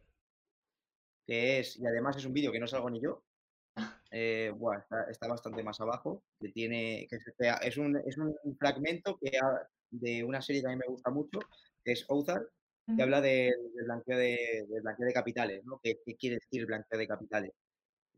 [1.26, 3.22] que es, y además es un vídeo que no salgo ni yo.
[4.10, 7.16] eh, buah, está, está bastante más abajo, que tiene, que
[7.62, 11.10] es, un, es un fragmento que ha- de una serie que a mí me gusta
[11.10, 11.38] mucho,
[11.84, 12.50] que es Ozark,
[12.96, 15.80] que habla de- del blanqueo de, blanqueo de capitales, ¿no?
[15.82, 17.52] ¿Qué, qué quiere decir blanqueo de capitales?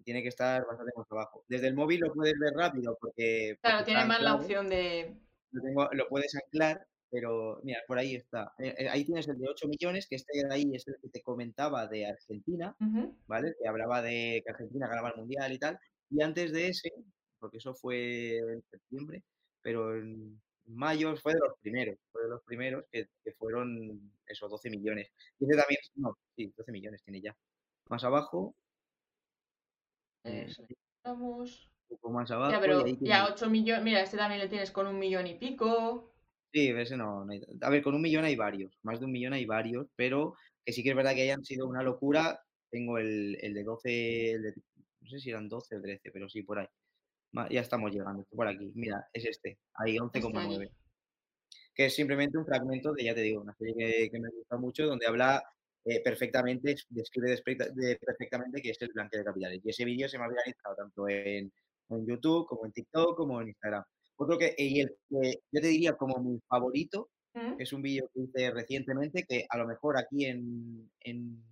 [0.05, 1.45] Tiene que estar bastante más abajo.
[1.49, 5.15] Desde el móvil lo puedes ver rápido porque, Claro, porque tiene más la opción de...
[5.53, 8.53] lo, tengo- lo puedes anclar, pero mira, por ahí está.
[8.59, 11.09] Eh, eh, ahí tienes el de 8 millones, que este de ahí es el que
[11.11, 12.75] te comentaba de Argentina.
[13.27, 13.55] ¿vale?
[13.61, 15.79] Que hablaba de que Argentina ganaba el mundial y tal.
[16.11, 16.91] Y antes de ese,
[17.39, 19.23] porque eso fue en septiembre,
[19.63, 24.51] pero en mayo fue de los primeros, fue de los primeros que, que fueron esos
[24.51, 25.11] 12 millones.
[25.39, 27.37] Ese también, no, sí, 12 millones tiene ya.
[27.89, 28.55] Más abajo,
[30.25, 30.65] eh, Eso,
[31.05, 31.71] vamos.
[31.89, 33.23] un poco más Ya, abajo, y pero ya tiene.
[33.33, 33.85] 8 millones.
[33.85, 36.13] Mira, este también le tienes con un millón y pico.
[36.53, 39.13] Sí, ese no, no hay- A ver, con un millón hay varios, más de un
[39.13, 40.35] millón hay varios, pero
[40.65, 42.41] que sí que es verdad que hayan sido una locura.
[42.71, 44.55] Tengo el, el de 12, el de-
[45.01, 46.67] no sé si eran 12 o 13, pero sí, por ahí.
[47.51, 48.71] Ya estamos llegando, por aquí.
[48.75, 50.67] Mira, es este, ahí Este 11,9.
[50.67, 50.75] aquí.
[51.75, 54.57] Que es simplemente un fragmento de, ya te digo, una serie que, que me gusta
[54.59, 55.43] mucho, donde habla
[55.85, 59.61] eh, perfectamente, es- describe de- perfectamente qué es el blanqueo de capitales.
[59.65, 61.51] Y ese vídeo se me ha viralizado tanto en,
[61.89, 63.83] en YouTube, como en TikTok, como en Instagram.
[64.17, 67.55] Otro que, y el que yo te diría como mi favorito, ¿Mm?
[67.59, 71.43] es un vídeo que hice recientemente, que a lo mejor aquí en, en-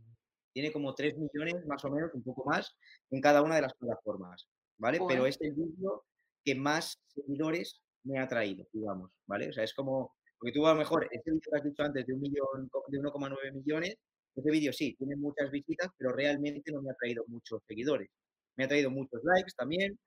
[0.53, 2.77] tiene como 3 millones, más o menos, un poco más,
[3.11, 4.47] en cada una de las plataformas,
[4.81, 4.99] ¿vale?
[4.99, 5.31] Pero Joder.
[5.31, 6.05] es el vídeo
[6.45, 9.49] que más seguidores me ha traído, digamos, ¿vale?
[9.49, 12.07] O sea, es como, porque tú a lo mejor, ese vídeo que has dicho antes
[12.07, 13.97] de un millón, de 1,9 millones,
[14.35, 18.09] ese vídeo sí, tiene muchas visitas, pero realmente no me ha traído muchos seguidores.
[18.57, 19.99] Me ha traído muchos likes también,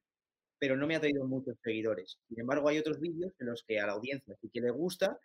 [0.59, 2.17] pero no me ha traído muchos seguidores.
[2.27, 5.19] Sin embargo, hay otros vídeos en los que a la audiencia sí que le gusta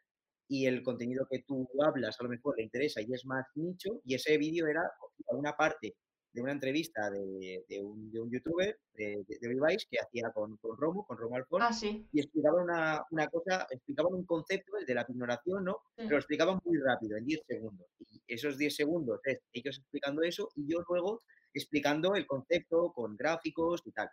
[0.48, 4.00] y el contenido que tú hablas a lo mejor le interesa y es más nicho,
[4.04, 4.82] y ese vídeo era
[5.28, 5.94] una parte
[6.32, 10.56] de una entrevista de, de un, de un youtuber, de, de, de que hacía con,
[10.58, 12.06] con Romo, con Romo Alfón, Ah, sí.
[12.12, 15.78] y explicaban una, una cosa, explicaban un concepto, el de la pignoración, ¿no?
[15.96, 16.02] Sí.
[16.04, 17.86] Pero lo explicaban muy rápido, en 10 segundos.
[18.00, 21.22] Y esos 10 segundos es ellos explicando eso y yo luego
[21.54, 24.08] explicando el concepto con gráficos y tal.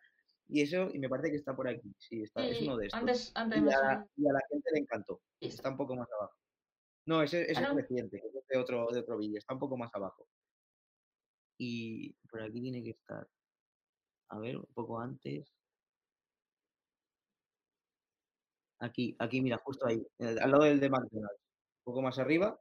[0.47, 2.99] Y eso, y me parece que está por aquí, sí, está, es uno de estos.
[2.99, 4.09] antes, antes Y a, sonó.
[4.15, 5.21] y a la gente le encantó.
[5.41, 5.69] Está.
[5.69, 6.33] Un poco más abajo.
[7.07, 7.75] No, ese, ese Ah, es no.
[7.75, 10.27] reciente, ese es de otro, de otro vídeo, está un poco más abajo.
[11.57, 13.27] Y por aquí tiene que estar,
[14.29, 15.53] a ver, un poco antes.
[18.79, 21.39] Aquí, aquí, mira, justo ahí, eh, al lado del de McDonald's.
[21.85, 22.59] Un poco más arriba,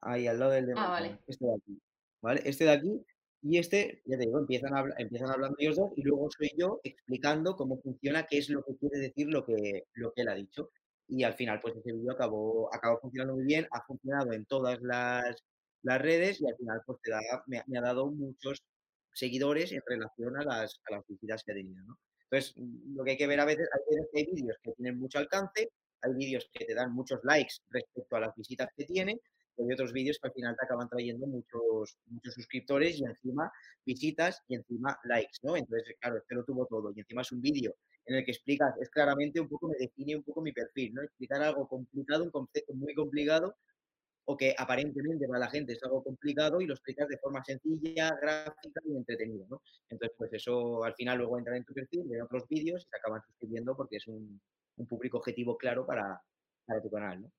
[0.00, 1.18] ahí, al lado del de Ah, vale.
[1.26, 1.82] Este de aquí,
[2.22, 2.42] ¿vale?
[2.44, 3.04] Este de aquí
[3.42, 6.80] y este, ya te digo, empiezan, a empiezan hablando ellos dos y luego soy yo
[6.82, 10.34] explicando cómo funciona, qué es lo que quiere decir lo que, lo que él ha
[10.34, 10.70] dicho.
[11.06, 14.80] Y al final, pues ese vídeo acabó, acabó funcionando muy bien, ha funcionado en todas
[14.82, 15.44] las,
[15.82, 18.62] las redes y al final, pues te da, me, me ha dado muchos
[19.12, 21.98] seguidores en relación a las, a las visitas que ha tenido, ¿no?
[22.30, 24.72] Entonces, mm, lo que hay que ver a veces, hay veces que hay vídeos que
[24.72, 25.70] tienen mucho alcance,
[26.02, 29.20] hay vídeos que te dan muchos likes respecto a las visitas que tienen,
[29.56, 33.50] pero hay otros vídeos que al final te acaban trayendo muchos, muchos suscriptores y encima
[33.84, 35.56] visitas y encima likes, ¿no?
[35.56, 37.74] Entonces, claro, este lo tuvo todo y encima es un vídeo
[38.06, 41.02] en el que explicas, es claramente un poco, me define un poco mi perfil, ¿no?
[41.02, 43.56] Explicar algo complicado, un concepto muy complicado
[44.30, 48.14] o que aparentemente para la gente es algo complicado y lo explicas de forma sencilla,
[48.20, 49.62] gráfica y entretenida, ¿no?
[49.88, 52.96] Entonces, pues eso al final luego entra en tu perfil, ven otros vídeos y se
[52.98, 54.38] acaban suscribiendo porque es un,
[54.76, 56.20] un público objetivo claro para,
[56.66, 57.32] para tu canal, ¿no?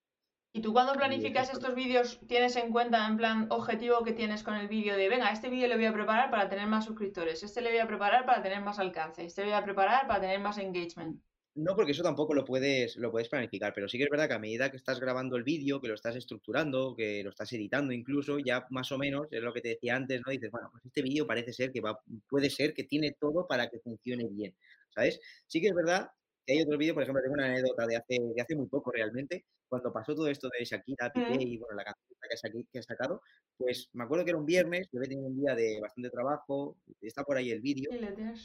[0.51, 4.55] ¿Y tú cuando planificas estos vídeos tienes en cuenta, en plan, objetivo que tienes con
[4.55, 7.61] el vídeo de, venga, este vídeo le voy a preparar para tener más suscriptores, este
[7.61, 10.39] le voy a preparar para tener más alcance, este le voy a preparar para tener
[10.39, 11.21] más engagement?
[11.55, 14.35] No, porque eso tampoco lo puedes, lo puedes planificar, pero sí que es verdad que
[14.35, 17.91] a medida que estás grabando el vídeo, que lo estás estructurando, que lo estás editando
[17.91, 20.31] incluso, ya más o menos, es lo que te decía antes, ¿no?
[20.31, 23.67] Dices, bueno, pues este vídeo parece ser que va, puede ser que tiene todo para
[23.69, 24.55] que funcione bien,
[24.93, 25.19] ¿sabes?
[25.47, 26.09] Sí que es verdad
[26.45, 28.91] que hay otro vídeo, por ejemplo, tengo una anécdota de hace, de hace muy poco
[28.91, 33.21] realmente, cuando pasó todo esto de Shakira, Piqué y bueno, la canción que ha sacado,
[33.57, 36.77] pues me acuerdo que era un viernes, yo había tenido un día de bastante trabajo,
[37.01, 37.89] está por ahí el vídeo,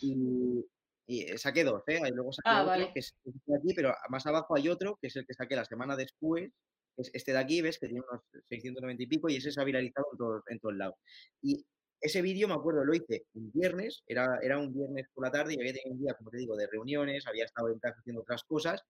[0.02, 0.64] y,
[1.06, 2.00] y eh, saqué dos, ¿eh?
[2.06, 5.16] Y luego saqué ah, otro, que es aquí, pero más abajo hay otro, que es
[5.16, 6.50] el que saqué la semana después,
[6.96, 9.64] es este de aquí, ves, que tiene unos 690 y pico, y ese se ha
[9.64, 10.96] viralizado en todos, en todos lados.
[11.42, 11.64] Y
[12.00, 15.54] ese vídeo, me acuerdo, lo hice un viernes, era, era un viernes por la tarde,
[15.54, 18.22] y había tenido un día, como te digo, de reuniones, había estado en casa haciendo
[18.22, 18.82] otras cosas,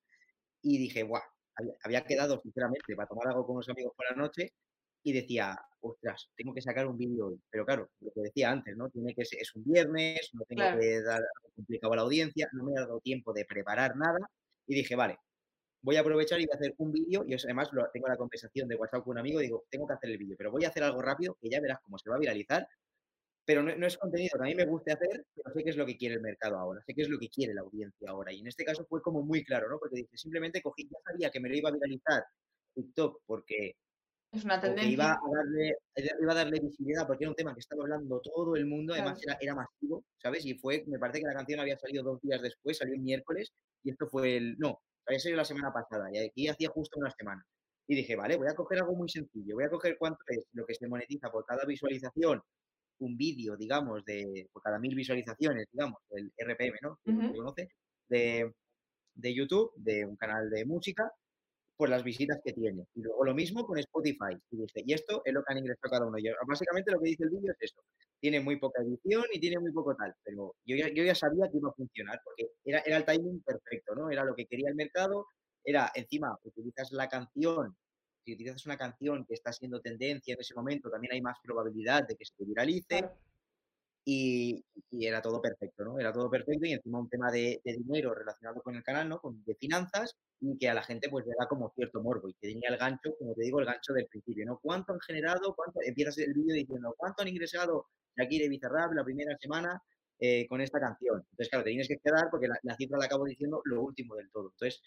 [0.62, 1.22] y dije, guau,
[1.82, 4.52] había quedado, sinceramente, para tomar algo con unos amigos por la noche,
[5.04, 7.40] y decía, ostras, tengo que sacar un vídeo hoy.
[7.50, 8.88] Pero claro, lo que decía antes, ¿no?
[8.88, 11.22] Tiene que ser, es un viernes, no tengo que dar
[11.54, 14.18] complicado a la audiencia, no me ha dado tiempo de preparar nada.
[14.66, 15.18] Y dije, vale,
[15.82, 17.24] voy a aprovechar y voy a hacer un vídeo.
[17.26, 19.92] Y además lo, tengo la conversación de WhatsApp con un amigo y digo, tengo que
[19.92, 22.16] hacer el vídeo, pero voy a hacer algo rápido que ya verás cómo se va
[22.16, 22.66] a viralizar.
[23.46, 25.84] Pero no, es contenido que a mí me guste hacer, pero sé qué es lo
[25.84, 28.32] que quiere el mercado ahora, sé qué es lo que quiere la audiencia ahora.
[28.32, 29.78] Y en este caso fue como muy claro, ¿no?
[29.78, 32.24] Porque dije, simplemente cogí, ya sabía que me lo iba a viralizar
[32.74, 33.76] TikTok porque
[34.38, 34.92] es una tendencia.
[34.92, 35.76] Iba a, darle,
[36.20, 39.20] iba a darle visibilidad porque era un tema que estaba hablando todo el mundo, además
[39.22, 40.44] era, era, masivo, ¿sabes?
[40.44, 43.52] Y fue, me parece que la canción había salido dos días después, salió el miércoles,
[43.82, 44.56] y esto fue el.
[44.58, 47.44] No, había salido la semana pasada, y aquí hacía justo una semana.
[47.86, 50.64] Y dije, vale, voy a coger algo muy sencillo, voy a coger cuánto es lo
[50.64, 52.40] que se monetiza por cada visualización,
[53.00, 56.98] un vídeo, digamos, de por cada mil visualizaciones, digamos, el RPM, ¿no?
[57.04, 57.68] conoce?
[58.08, 58.52] De,
[59.14, 61.10] de YouTube, de un canal de música,
[61.76, 62.86] por las visitas que tiene.
[62.94, 64.36] Y luego lo mismo con Spotify.
[64.50, 66.18] Y dice, y esto es lo que han ingresado cada uno.
[66.46, 67.82] básicamente lo que dice el vídeo es eso.
[68.20, 70.14] Tiene muy poca edición y tiene muy poco tal.
[70.22, 73.42] Pero yo ya, yo ya sabía que iba a funcionar porque era, era el timing
[73.42, 74.10] perfecto, ¿no?
[74.10, 75.26] Era lo que quería el mercado.
[75.64, 77.76] Era, encima, utilizas la canción.
[78.24, 82.06] Si utilizas una canción que está siendo tendencia en ese momento, también hay más probabilidad
[82.06, 83.04] de que se viralice.
[84.04, 85.98] Y, era todo perfecto, ¿no?
[85.98, 89.18] Era todo perfecto y encima un tema de, dinero relacionado con el canal, ¿no?
[89.18, 92.34] Con, de finanzas y que a la gente pues le da como cierto morbo y
[92.34, 94.58] que tenía el gancho, como te digo, el gancho del principio, ¿no?
[94.62, 95.54] ¿Cuánto han generado?
[95.54, 95.80] ¿Cuánto?
[95.82, 97.86] Empiezas el vídeo diciendo, ¿cuánto han ingresado
[98.18, 99.82] aquí de Bizarrap la primera semana
[100.18, 101.18] eh, con esta canción?
[101.30, 104.16] Entonces, claro, te tienes que quedar porque la, la cifra la acabo diciendo lo último
[104.16, 104.50] del todo.
[104.52, 104.82] Entonces,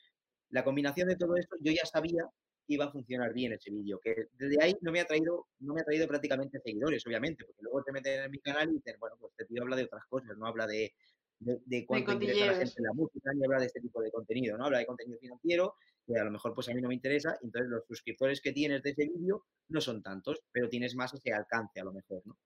[0.50, 2.24] la combinación de todo esto, yo ya sabía
[2.68, 4.00] iba a funcionar bien ese vídeo.
[4.00, 7.62] Que desde ahí no me ha traído, no me ha traído prácticamente seguidores, obviamente, porque
[7.64, 10.06] luego te meten en mi canal y dicen, bueno, pues este tío habla de otras
[10.06, 10.94] cosas, no habla de,
[11.40, 14.58] de, cuánto interesa la gente en la música, ni habla de este tipo de contenido,
[14.58, 14.66] ¿no?
[14.66, 17.70] Habla de contenido financiero, que a lo mejor pues a mí no me interesa, entonces
[17.70, 21.80] los suscriptores que tienes de ese vídeo no son tantos, pero tienes más ese alcance
[21.80, 22.38] a lo mejor, ¿no?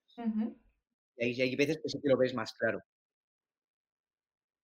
[1.17, 2.82] Y ahí hay veces que sí que lo ves más claro.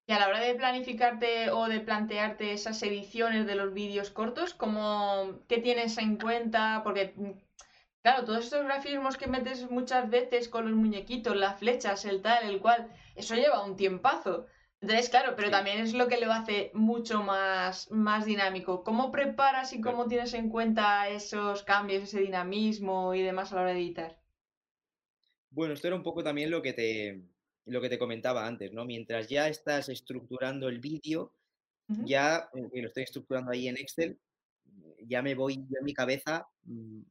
[0.10, 4.54] Y a la hora de planificarte o de plantearte esas ediciones de los vídeos cortos,
[4.54, 6.80] ¿cómo, ¿qué tienes en cuenta?
[6.86, 7.14] Porque,
[8.02, 12.50] claro, todos estos grafismos que metes muchas veces con los muñequitos, las flechas, el tal,
[12.50, 14.46] el cual, eso lleva un tiempazo.
[14.80, 18.86] Entonces, claro, pero también es lo que lo hace mucho más, más dinámico.
[18.86, 23.62] ¿Cómo preparas y cómo tienes en cuenta esos cambios, ese dinamismo y demás a la
[23.64, 24.18] hora de editar?
[25.50, 27.24] Bueno, esto era un poco también lo que te,
[27.68, 28.86] lo que te comentaba antes, ¿no?
[28.86, 31.34] Mientras ya estás estructurando el vídeo,
[32.06, 34.20] ya, eh, y lo estoy estructurando ahí en Excel,
[35.06, 37.02] ya me voy yo en mi cabeza, mm,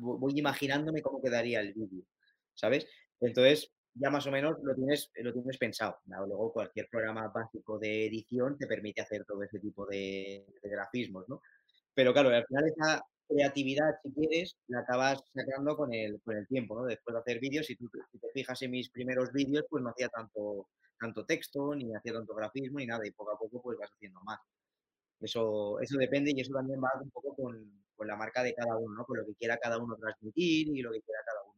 [0.00, 2.04] voy imaginándome cómo quedaría el vídeo,
[2.54, 2.86] ¿sabes?
[3.20, 5.98] Entonces, ya más o menos lo tienes, lo tienes pensado.
[6.06, 11.28] Luego cualquier programa básico de edición te permite hacer todo ese tipo de, de grafismos,
[11.28, 11.42] ¿no?
[11.94, 16.46] Pero claro, al final esa, creatividad, si quieres, la acabas sacando con el, con el
[16.48, 16.86] tiempo, ¿no?
[16.86, 19.90] Después de hacer vídeos, si tú si te fijas en mis primeros vídeos, pues no
[19.90, 20.68] hacía tanto,
[20.98, 24.20] tanto texto, ni hacía tanto grafismo, ni nada, y poco a poco pues vas haciendo
[24.22, 24.38] más.
[25.20, 28.76] Eso, eso depende y eso también va un poco con, con la marca de cada
[28.76, 29.04] uno, ¿no?
[29.04, 31.50] Con lo que quiera cada uno transmitir y lo que quiera cada uno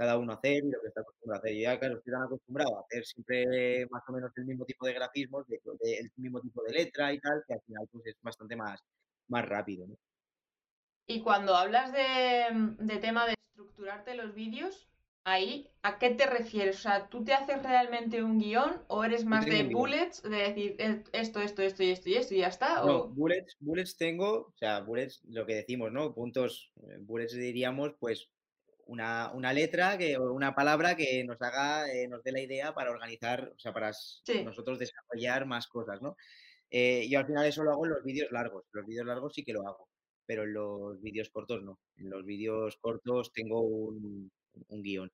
[0.00, 1.56] cada uno hacer y lo que está acostumbrado a hacer.
[1.56, 4.86] Yo ya, claro, estoy tan acostumbrado a hacer siempre más o menos el mismo tipo
[4.86, 8.56] de grafismos, el mismo tipo de letra y tal, que al final pues es bastante
[8.56, 8.80] más,
[9.28, 9.96] más rápido, ¿no?
[11.06, 14.88] Y cuando hablas de, tema de estructurarte los vídeos,
[15.24, 16.76] ahí, ¿a qué te refieres?
[16.76, 20.76] O sea, ¿tú te haces realmente un guion o eres más de bullets, de decir
[21.12, 22.84] esto, esto, esto y esto y esto y ya está?
[22.84, 26.14] No, bullets, bullets tengo, o sea, bullets, lo que decimos, ¿no?
[26.14, 28.30] Puntos, eh, bullets diríamos, pues
[28.90, 32.90] una, letra que, o una palabra que nos haga, eh, nos dé la idea para
[32.90, 33.92] organizar, o sea, para
[34.44, 36.16] nosotros desarrollar más cosas, ¿no?
[36.70, 39.44] Eh, yo al final eso lo hago en los vídeos largos, los vídeos largos sí
[39.44, 39.89] que lo hago
[40.30, 41.80] pero en los vídeos cortos no.
[41.96, 44.30] En los vídeos cortos tengo un,
[44.68, 45.10] un guion.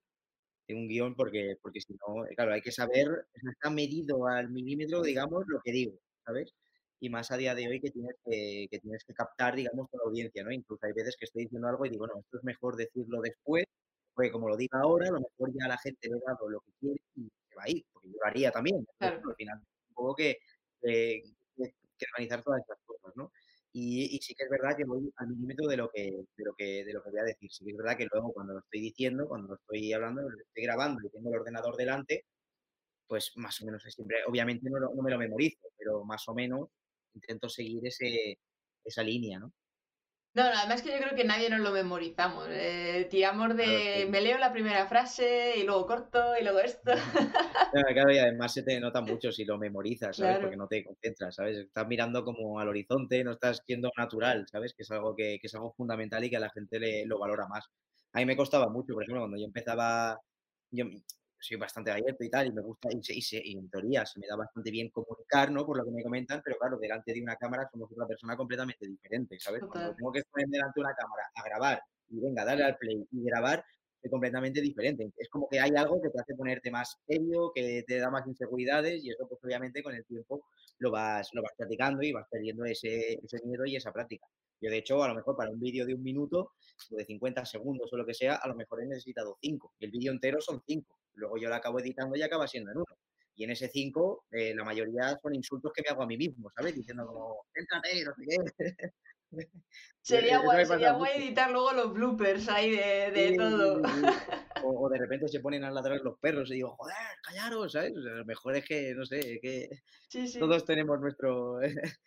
[0.67, 5.01] Tengo un guion porque, porque si no, claro, hay que saber, está medido al milímetro,
[5.01, 6.53] digamos, lo que digo, ¿sabes?
[6.99, 10.03] Y más a día de hoy que tienes que, que tienes que captar, digamos, toda
[10.03, 10.51] la audiencia, ¿no?
[10.51, 13.65] Incluso hay veces que estoy diciendo algo y digo, bueno, esto es mejor decirlo después,
[14.13, 16.59] porque como lo diga ahora, a lo mejor ya la gente le ha dado lo
[16.59, 18.85] que quiere y se va a ir, porque yo lo haría también.
[18.99, 19.19] Claro.
[19.27, 19.57] Al final,
[19.89, 20.37] un poco que,
[20.83, 21.23] eh,
[21.55, 23.31] que organizar todas estas cosas, ¿no?
[23.79, 26.83] Y, sí que es verdad que voy al milímetro de lo que, de lo que,
[26.83, 27.51] de lo que voy a decir.
[27.51, 30.35] Sí que es verdad que luego cuando lo estoy diciendo, cuando lo estoy hablando, lo
[30.35, 32.25] estoy grabando y tengo el ordenador delante,
[33.07, 36.69] pues más o menos siempre, obviamente no, no me lo memorizo, pero más o menos
[37.13, 38.39] intento seguir ese,
[38.83, 39.53] esa línea, ¿no?
[40.37, 42.45] No, no, además que yo creo que nadie nos lo memorizamos.
[42.51, 44.05] Eh, tiramos de Claro, sí.
[44.05, 46.91] me leo la primera frase y luego corto y luego esto.
[47.71, 50.37] Claro, claro, y además se te nota mucho si lo memorizas, ¿sabes?
[50.37, 50.39] Claro.
[50.39, 51.57] Porque no te concentras, ¿sabes?
[51.57, 54.73] Estás mirando como al horizonte, no estás siendo natural, ¿sabes?
[54.73, 57.19] Que es algo que, que es algo fundamental y que a la gente le, lo
[57.19, 57.65] valora más.
[58.13, 60.17] A mí me costaba mucho, por ejemplo, cuando yo empezaba,
[60.71, 60.85] yo
[61.39, 64.27] soy bastante abierto y tal, y me gusta, y, y, y en teoría se me
[64.27, 65.65] da bastante bien comunicar, ¿no?
[65.65, 68.87] Por lo que me comentan, pero claro, delante de una cámara somos otra persona completamente
[68.87, 69.61] diferente, ¿sabes?
[69.69, 73.05] Cuando tengo que estar delante de una cámara a grabar y venga, darle al play
[73.11, 73.63] y grabar,
[74.01, 75.11] es completamente diferente.
[75.17, 78.25] Es como que hay algo que te hace ponerte más serio, que te da más
[78.27, 80.45] inseguridades y eso pues obviamente con el tiempo
[80.79, 84.27] lo vas, lo vas practicando y vas perdiendo ese, ese miedo y esa práctica.
[84.61, 86.51] Yo de hecho a lo mejor para un vídeo de un minuto
[86.91, 89.73] o de 50 segundos o lo que sea, a lo mejor he necesitado 5.
[89.79, 90.95] El vídeo entero son 5.
[91.17, 92.85] Luego yo lo acabo editando y acaba siendo en uno.
[93.35, 96.73] Y en ese 5, la mayoría son insultos que me hago a mí mismo, ¿sabes?
[96.75, 98.91] Diciendo como, céntrate, no sé qué.
[100.01, 103.81] Sería guay, sería guay editar luego los bloopers ahí de, de Sí, sí, todo.
[103.83, 104.01] sí, sí.
[104.63, 107.91] O, o de repente se ponen a ladrar los perros y digo, joder, callaros, ¿sabes?
[107.95, 109.69] O sea, lo mejor es que, no sé, que
[110.39, 111.59] todos tenemos nuestro...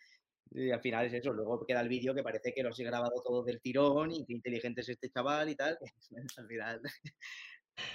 [0.53, 3.21] Y al final es eso, luego queda el vídeo que parece que lo he grabado
[3.23, 5.77] todo del tirón y qué inteligente es este chaval y tal.
[6.35, 6.81] Al final,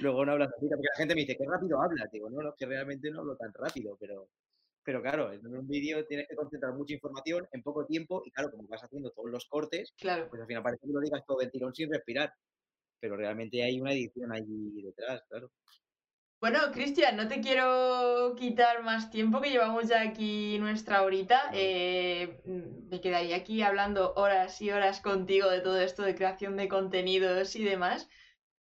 [0.01, 2.11] luego no hablas así, porque la gente me dice, qué rápido hablas.
[2.11, 4.29] Digo, no, no, que realmente no hablo tan rápido, pero,
[4.83, 8.51] pero claro, en un vídeo tienes que concentrar mucha información en poco tiempo y claro,
[8.51, 10.29] como vas haciendo todos los cortes, Claro.
[10.29, 12.33] pues al final parece que lo digas todo del tirón sin respirar,
[13.01, 15.51] pero realmente hay una edición allí detrás, claro.
[16.39, 21.51] Bueno, Cristian, no te quiero quitar más tiempo, que llevamos ya aquí nuestra horita.
[21.55, 26.59] Eh, mm, me quedaría aquí hablando horas y horas contigo de todo esto de creación
[26.59, 28.09] de contenidos y demás,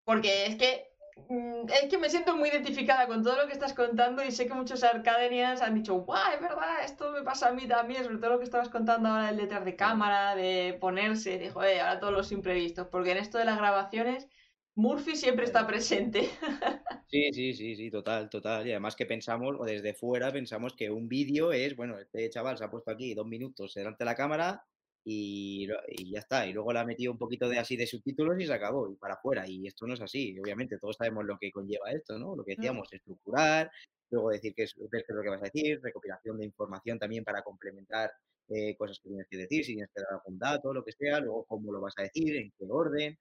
[0.06, 0.95] porque es que
[1.28, 4.54] es que me siento muy identificada con todo lo que estás contando y sé que
[4.54, 8.32] muchos arcadenians han dicho, guau, es verdad, esto me pasa a mí también, sobre todo
[8.32, 12.14] lo que estabas contando ahora del detrás de cámara, de ponerse, de joder, ahora todos
[12.14, 14.28] los imprevistos, porque en esto de las grabaciones,
[14.76, 16.30] Murphy siempre está presente.
[17.08, 18.68] Sí, sí, sí, sí, total, total.
[18.68, 22.58] Y además que pensamos, o desde fuera pensamos que un vídeo es, bueno, este chaval
[22.58, 24.66] se ha puesto aquí dos minutos delante de la cámara
[25.06, 26.48] y, y ya está.
[26.48, 28.96] Y luego le ha metido un poquito de así de subtítulos y se acabó, y
[28.96, 29.48] para afuera.
[29.48, 32.36] Y esto no es así, obviamente, todos sabemos lo que conlleva esto, ¿no?
[32.36, 32.56] Lo que Mm.
[32.58, 33.72] decíamos, estructurar,
[34.10, 37.24] luego decir qué es, qué es lo que vas a decir, recopilación de información también
[37.24, 38.12] para complementar
[38.50, 41.20] eh, cosas que tienes que decir, si tienes que dar algún dato, lo que sea,
[41.20, 43.18] luego cómo lo vas a decir, en qué orden.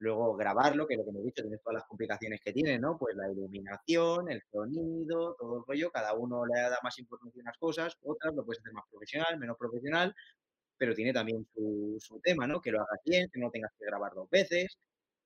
[0.00, 2.98] Luego grabarlo, que es lo que hemos dicho, tienes todas las complicaciones que tiene, ¿no?
[2.98, 7.44] Pues la iluminación, el sonido, todo el rollo, cada uno le da más importancia a
[7.44, 10.14] unas cosas, otras lo puedes hacer más profesional, menos profesional,
[10.76, 12.60] pero tiene también su, su tema, ¿no?
[12.60, 14.78] Que lo hagas bien, que no tengas que grabar dos veces,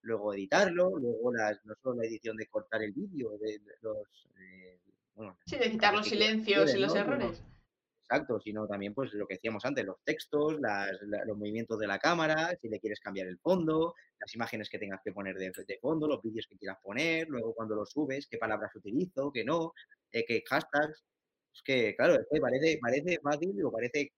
[0.03, 4.29] luego editarlo, luego las, no solo la edición de cortar el vídeo, de, de los,
[4.41, 4.79] eh,
[5.15, 7.43] bueno, Sí, de quitar los silencios y los errores.
[8.11, 11.87] Exacto, sino también pues lo que decíamos antes, los textos, las- la- los movimientos de
[11.87, 15.53] la cámara, si le quieres cambiar el fondo, las imágenes que tengas que poner de,
[15.67, 19.45] de fondo, los vídeos que quieras poner, luego cuando los subes, qué palabras utilizo, qué
[19.45, 19.73] no,
[20.13, 21.05] eh, qué hashtags.
[21.53, 24.13] Es que, claro, es que parece, parece fácil o parece...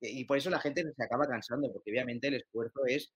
[0.00, 3.12] Y por eso la gente se acaba cansando, porque obviamente el esfuerzo es,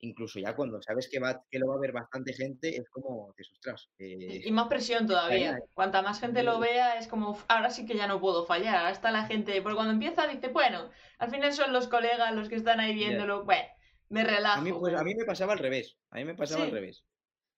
[0.00, 3.32] incluso ya cuando sabes que, va, que lo va a ver bastante gente, es como,
[3.36, 5.58] dices, ostras, eh, Y más presión todavía.
[5.74, 8.76] Cuanta más gente lo vea, es como, "Uf, ahora sí que ya no puedo fallar.
[8.78, 9.60] Ahora está la gente.
[9.62, 13.44] Porque cuando empieza, dice, bueno, al final son los colegas los que están ahí viéndolo.
[13.44, 13.68] Bueno,
[14.08, 14.62] me A relajo.
[14.62, 15.96] mí, pues, a mí me pasaba al revés.
[16.10, 16.66] A mí me pasaba Sí.
[16.68, 17.04] al revés.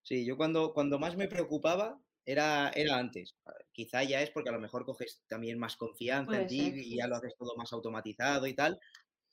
[0.02, 3.34] Sí, yo cuando, cuando más me preocupaba era, era antes.
[3.72, 6.78] Quizá ya es porque a lo mejor coges también más confianza Puede en ti ser,
[6.78, 8.78] y ya lo haces todo más automatizado y tal.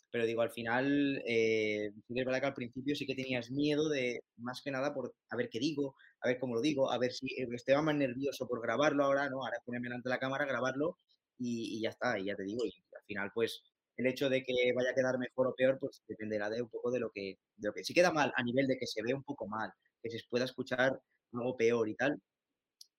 [0.09, 4.23] Pero digo, al final, eh, es verdad que al principio sí que tenías miedo de,
[4.37, 7.11] más que nada, por a ver qué digo, a ver cómo lo digo, a ver
[7.11, 9.43] si eh, estaba más nervioso por grabarlo ahora, ¿no?
[9.43, 10.97] Ahora ponerme delante de la cámara, grabarlo
[11.37, 13.63] y, y ya está, y ya te digo, y al final, pues,
[13.97, 16.91] el hecho de que vaya a quedar mejor o peor, pues dependerá de un poco
[16.91, 19.13] de lo que, de lo que, si queda mal a nivel de que se ve
[19.13, 19.71] un poco mal,
[20.01, 21.01] que se pueda escuchar
[21.33, 22.21] algo peor y tal,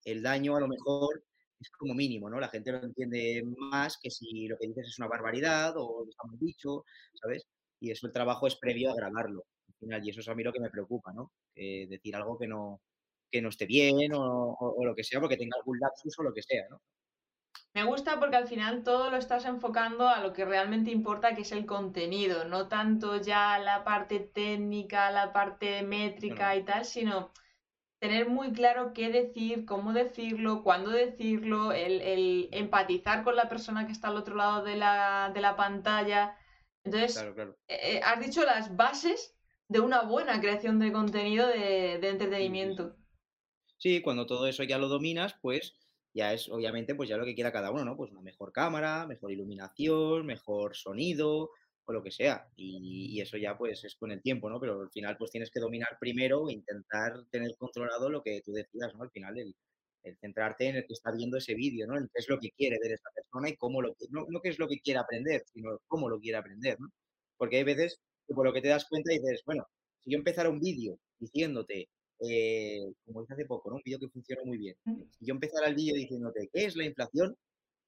[0.05, 1.25] el daño a lo mejor
[1.61, 2.39] es como mínimo, ¿no?
[2.39, 6.25] La gente lo entiende más que si lo que dices es una barbaridad o está
[6.27, 6.85] mal dicho,
[7.15, 7.49] ¿sabes?
[7.81, 10.43] y eso el trabajo es previo a grabarlo, al final, y eso es a mí
[10.43, 11.33] lo que me preocupa, ¿no?
[11.55, 12.81] Eh, decir algo que no,
[13.31, 16.23] que no esté bien o, o, o, lo que sea, porque tenga algún lapsus o
[16.23, 16.81] lo que sea, ¿no?
[17.75, 21.43] Me gusta porque al final todo lo estás enfocando a lo que realmente importa, que
[21.43, 27.31] es el contenido, no tanto ya la parte técnica, la parte métrica y tal, sino
[27.99, 33.93] tener muy claro qué decir, cómo decirlo, cuándo decirlo, el, empatizar con la persona que
[33.93, 36.37] está al otro lado de la, de la pantalla.
[36.85, 39.37] Entonces, eh, eh, has dicho las bases
[39.69, 42.97] de una buena creación de contenido de, de entretenimiento.
[43.77, 45.75] Sí, cuando todo eso ya lo dominas, pues
[46.15, 47.97] ya es obviamente pues ya lo que quiera cada uno, ¿no?
[47.97, 51.51] Pues una mejor cámara, mejor iluminación, mejor sonido
[51.89, 52.47] o lo que sea.
[52.57, 54.61] Y, eso ya pues es con el tiempo, ¿no?
[54.61, 58.53] Pero al final pues tienes que dominar primero e intentar tener controlado lo que tú
[58.53, 59.03] decías, ¿no?
[59.03, 59.55] Al final el,
[60.20, 61.97] centrarte en el que está viendo ese vídeo, ¿no?
[61.99, 64.51] En qué es lo que quiere ver esa persona y cómo lo no, no qué
[64.51, 66.89] es lo que quiere aprender, sino cómo lo quiere aprender, ¿no?
[67.36, 69.66] Porque hay veces que por lo que te das cuenta dices, bueno,
[70.05, 71.89] si yo empezara un vídeo diciéndote
[72.20, 73.76] eh, como hice hace poco, ¿no?
[73.76, 74.76] Un vídeo que funcionó muy bien.
[75.18, 77.36] Si yo empezara el vídeo diciéndote, ¿qué es la inflación?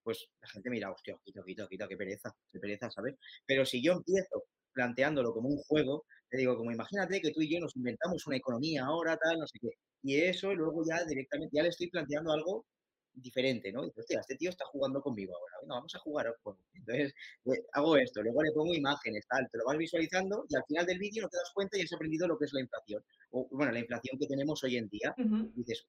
[0.03, 3.17] Pues la gente mira, hostia, quito, quito, quito, qué pereza, qué pereza, ¿sabes?
[3.47, 7.53] Pero si yo empiezo planteándolo como un juego, te digo, como imagínate que tú y
[7.53, 9.71] yo nos inventamos una economía ahora, tal, no sé qué.
[10.03, 12.65] Y eso luego ya directamente, ya le estoy planteando algo
[13.13, 13.85] diferente, ¿no?
[13.85, 16.59] Y hostia, este tío está jugando conmigo ahora, venga, vamos a jugar juego.
[16.75, 17.13] Entonces,
[17.47, 20.87] eh, hago esto, luego le pongo imágenes, tal, te lo vas visualizando y al final
[20.87, 23.05] del vídeo no te das cuenta y has aprendido lo que es la inflación.
[23.31, 25.15] O, bueno, la inflación que tenemos hoy en día.
[25.19, 25.87] Y dices,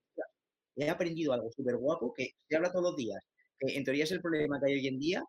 [0.75, 3.23] he aprendido algo súper guapo que se habla todos los días,
[3.61, 5.23] en teoría es el problema que hay hoy en día,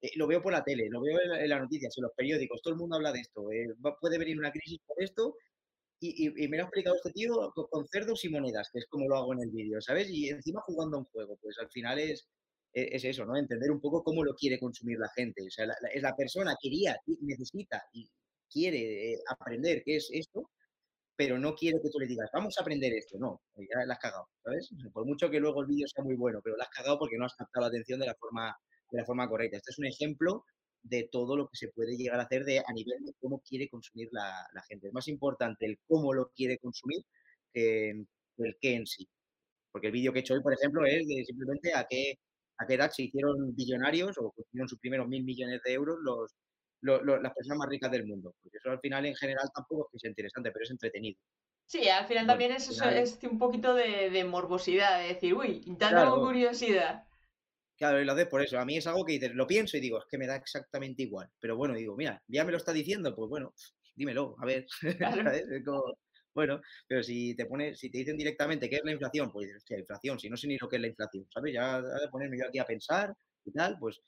[0.00, 2.74] eh, lo veo por la tele, lo veo en, las noticias, en los periódicos, todo
[2.74, 3.68] el mundo habla de esto, eh,
[4.00, 5.36] puede venir una crisis por esto
[6.00, 9.16] y, me lo ha explicado este tío con, cerdos y monedas, que es como lo
[9.16, 10.10] hago en el vídeo, ¿sabes?
[10.10, 12.26] Y encima jugando un juego, pues al final es,
[12.72, 13.36] e, es, eso, ¿no?
[13.36, 15.42] Entender un poco cómo lo quiere consumir la gente.
[15.46, 18.10] O sea, la, es la persona quería, necesita y
[18.50, 20.50] quiere eh, aprender qué es esto,
[21.16, 23.18] pero no quiere que tú le digas, vamos a aprender esto.
[23.18, 24.70] No, ya la has cagado, ¿sabes?
[24.92, 27.26] Por mucho que luego el vídeo sea muy bueno, pero la has cagado porque no
[27.26, 28.56] has captado la atención de la forma,
[28.90, 29.58] de la forma correcta.
[29.58, 30.44] Este es un ejemplo
[30.82, 33.68] de todo lo que se puede llegar a hacer de, a nivel de cómo quiere
[33.68, 34.88] consumir la, gente.
[34.88, 37.02] Es más importante el cómo lo quiere consumir
[37.52, 39.08] que el qué en sí.
[39.70, 42.14] Porque el vídeo que he hecho hoy, por ejemplo, es de simplemente a qué,
[42.58, 46.32] a qué edad se hicieron billonarios o consiguieron sus primeros mil millones de euros los,
[46.82, 48.34] las personas más ricas del mundo.
[48.42, 51.18] Porque eso al final en general tampoco es interesante, pero es entretenido.
[51.66, 57.04] Sí, al final también es, es, un poquito de, morbosidad, de decir, uy, dando curiosidad.
[57.76, 58.58] Claro, y lo haces por eso.
[58.58, 61.02] A mí es algo que dices, lo pienso y digo, es que me da exactamente
[61.02, 61.28] igual.
[61.40, 63.54] Pero bueno, digo, mira, ya me lo está diciendo, pues bueno,
[63.96, 64.66] dímelo, a ver.
[66.34, 69.62] bueno, pero si te pones, si te dicen directamente qué es la inflación, pues dices,
[69.62, 71.54] hostia, inflación, si no sé ni lo que es la inflación, ¿sabes?
[71.54, 73.14] Ya de ponerme yo aquí a pensar
[73.44, 74.00] y tal, pues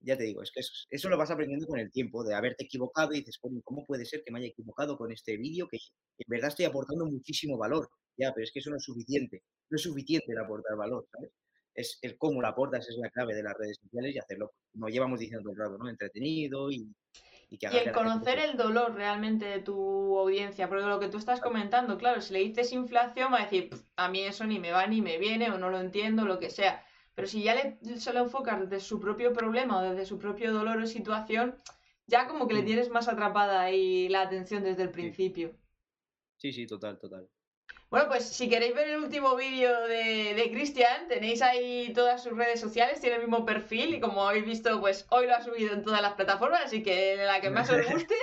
[0.00, 3.12] ya te digo, es que eso, lo vas aprendiendo con el tiempo, de haberte equivocado
[3.12, 5.68] y dices, ¿cómo puede ser que me haya equivocado con este vídeo?
[5.68, 5.78] Que
[6.18, 7.88] en verdad estoy aportando muchísimo valor.
[8.16, 9.42] Ya, pero es que eso no es suficiente.
[9.68, 11.32] No es suficiente el aportar valor, ¿sabes?
[11.76, 14.88] es el cómo la aportas, es la clave de las redes sociales y hacerlo, como
[14.88, 15.88] llevamos diciendo el rato, ¿no?
[15.88, 16.90] Entretenido y,
[17.50, 21.18] y que Y el conocer el dolor realmente de tu audiencia, porque lo que tú
[21.18, 24.72] estás comentando, claro, si le dices inflación va a decir, a mí eso ni me
[24.72, 26.84] va ni me viene o no lo entiendo, lo que sea.
[27.16, 30.52] Pero si ya le, se lo enfocas desde su propio problema o desde su propio
[30.52, 31.56] dolor o situación,
[32.06, 32.66] ya como que le mm.
[32.66, 35.56] tienes más atrapada ahí la atención desde el principio.
[36.36, 37.28] Sí, sí, total, total.
[37.88, 42.36] Bueno, pues si queréis ver el último vídeo de, de Cristian, tenéis ahí todas sus
[42.36, 45.72] redes sociales, tiene el mismo perfil y como habéis visto, pues hoy lo ha subido
[45.72, 48.16] en todas las plataformas, así que la que más os guste,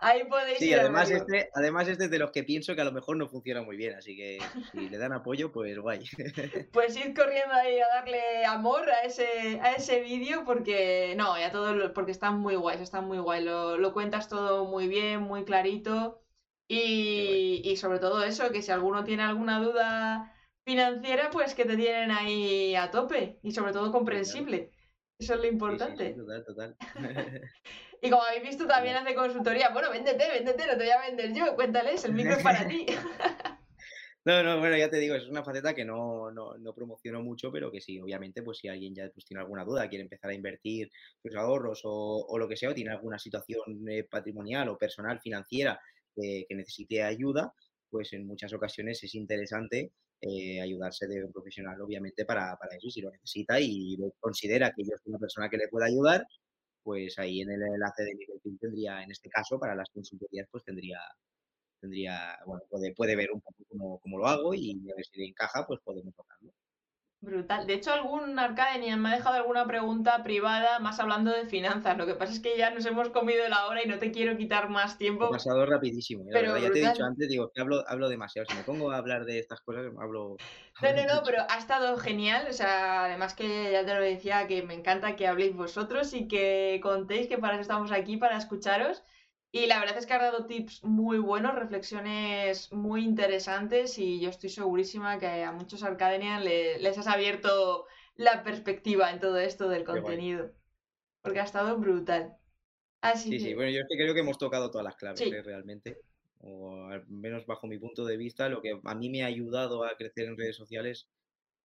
[0.00, 2.92] ahí podéis sí, además este, además este es de los que pienso que a lo
[2.92, 4.38] mejor no funciona muy bien, así que
[4.72, 6.04] si le dan apoyo, pues guay.
[6.72, 11.50] Pues id corriendo ahí a darle amor a ese, a ese vídeo porque, no, ya
[11.50, 15.44] todo, porque están muy guays, están muy guay, lo, lo cuentas todo muy bien, muy
[15.44, 16.20] clarito.
[16.68, 20.34] Y, sobre todo eso, que si alguno tiene alguna duda
[20.66, 24.72] financiera, pues que te tienen ahí a tope y sobre todo comprensible.
[25.18, 26.14] Eso es lo importante.
[26.14, 26.76] total, total.
[28.02, 29.70] y como habéis visto, también hace consultoría.
[29.70, 32.86] Bueno, véndete, véndete, no te voy a vender yo, cuéntales, el micro es para ti.
[34.26, 37.52] No, no, bueno, ya te digo, es una faceta que no, no, no, promociono mucho,
[37.52, 40.34] pero que sí, obviamente, pues si alguien ya pues, tiene alguna duda, quiere empezar a
[40.34, 40.90] invertir
[41.22, 45.20] sus ahorros o, o lo que sea, o tiene alguna situación eh, patrimonial o personal,
[45.20, 45.80] financiera,
[46.16, 47.52] que necesite ayuda,
[47.90, 52.90] pues en muchas ocasiones es interesante eh, ayudarse de un profesional, obviamente, para, para, eso,
[52.90, 56.26] si lo necesita y considera que yo soy una persona que le pueda ayudar,
[56.82, 60.64] pues ahí en el enlace de LinkedIn tendría, en este caso, para las consultorías, pues
[60.64, 61.00] tendría,
[61.80, 65.20] tendría bueno, puede, puede ver un poco cómo, cómo, lo hago y a ver si
[65.20, 66.52] le encaja, pues podemos tocarlo.
[67.20, 67.66] Brutal.
[67.66, 71.96] De hecho, algún Arcadenian me ha dejado alguna pregunta privada más hablando de finanzas.
[71.96, 74.36] Lo que pasa es que ya nos hemos comido la hora y no te quiero
[74.36, 75.30] quitar más tiempo.
[75.30, 76.22] Pasado rapidísimo.
[76.24, 76.26] ¿eh?
[76.30, 78.46] La Pero verdad, ya te he dicho antes, digo, que hablo, hablo demasiado.
[78.48, 80.36] Si me pongo a hablar de estas cosas, hablo.
[80.82, 82.46] No, no, no, pero ha estado genial.
[82.50, 86.28] O sea, además que ya te lo decía, que me encanta que habléis vosotros y
[86.28, 89.02] que contéis que para eso estamos aquí, para escucharos.
[89.52, 94.28] Y la verdad es que has dado tips muy buenos, reflexiones muy interesantes y yo
[94.28, 97.86] estoy segurísima que a muchos Arcadenian le- les has abierto
[98.16, 100.52] la perspectiva en todo esto del contenido.
[101.22, 102.36] Porque ha estado brutal.
[103.00, 105.28] Así Sí, sí, bueno, yo es que creo que hemos tocado todas las claves, Sí.
[105.30, 105.42] ¿eh?
[105.42, 105.98] realmente.
[106.38, 109.84] O al menos bajo mi punto de vista, lo que a mí me ha ayudado
[109.84, 111.08] a crecer en redes sociales,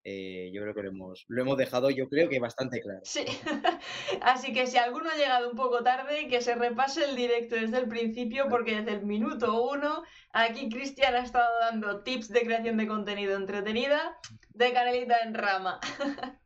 [0.04, 3.02] eh, yo creo que lo hemos, lo hemos dejado, yo creo que bastante claro.
[3.04, 3.26] sí.
[4.22, 7.78] Así que si alguno ha llegado un poco tarde, que se repase el directo desde
[7.78, 12.78] el principio, porque desde el minuto uno, aquí Cristian ha estado dando tips de creación
[12.78, 14.18] de contenido entretenida
[14.50, 15.80] de canelita en rama.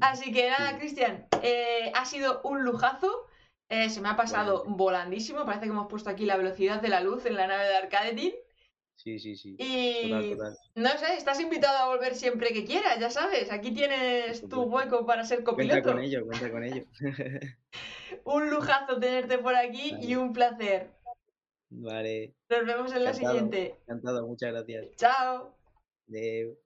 [0.00, 0.78] Así que nada, Sí.
[0.78, 3.26] Cristian, eh, ha sido un lujazo.
[3.68, 5.44] eh, se me ha pasado volandísimo.
[5.44, 8.32] Parece que hemos puesto aquí la velocidad de la luz en la nave de Arcadetin.
[9.06, 9.54] Sí, sí, sí.
[9.60, 10.58] Y Total, total.
[10.74, 13.52] no sé, estás invitado a volver siempre que quieras, ya sabes.
[13.52, 15.92] Aquí tienes tu hueco para ser Cuenta copiloto.
[15.92, 16.82] con ello, cuenta con ello.
[18.24, 20.90] Un lujazo tenerte por aquí y un placer.
[21.70, 23.76] Vale, Nos vemos en la siguiente.
[23.82, 24.96] encantado, muchas gracias.
[24.96, 25.54] Chao.
[26.08, 26.58] Adeu.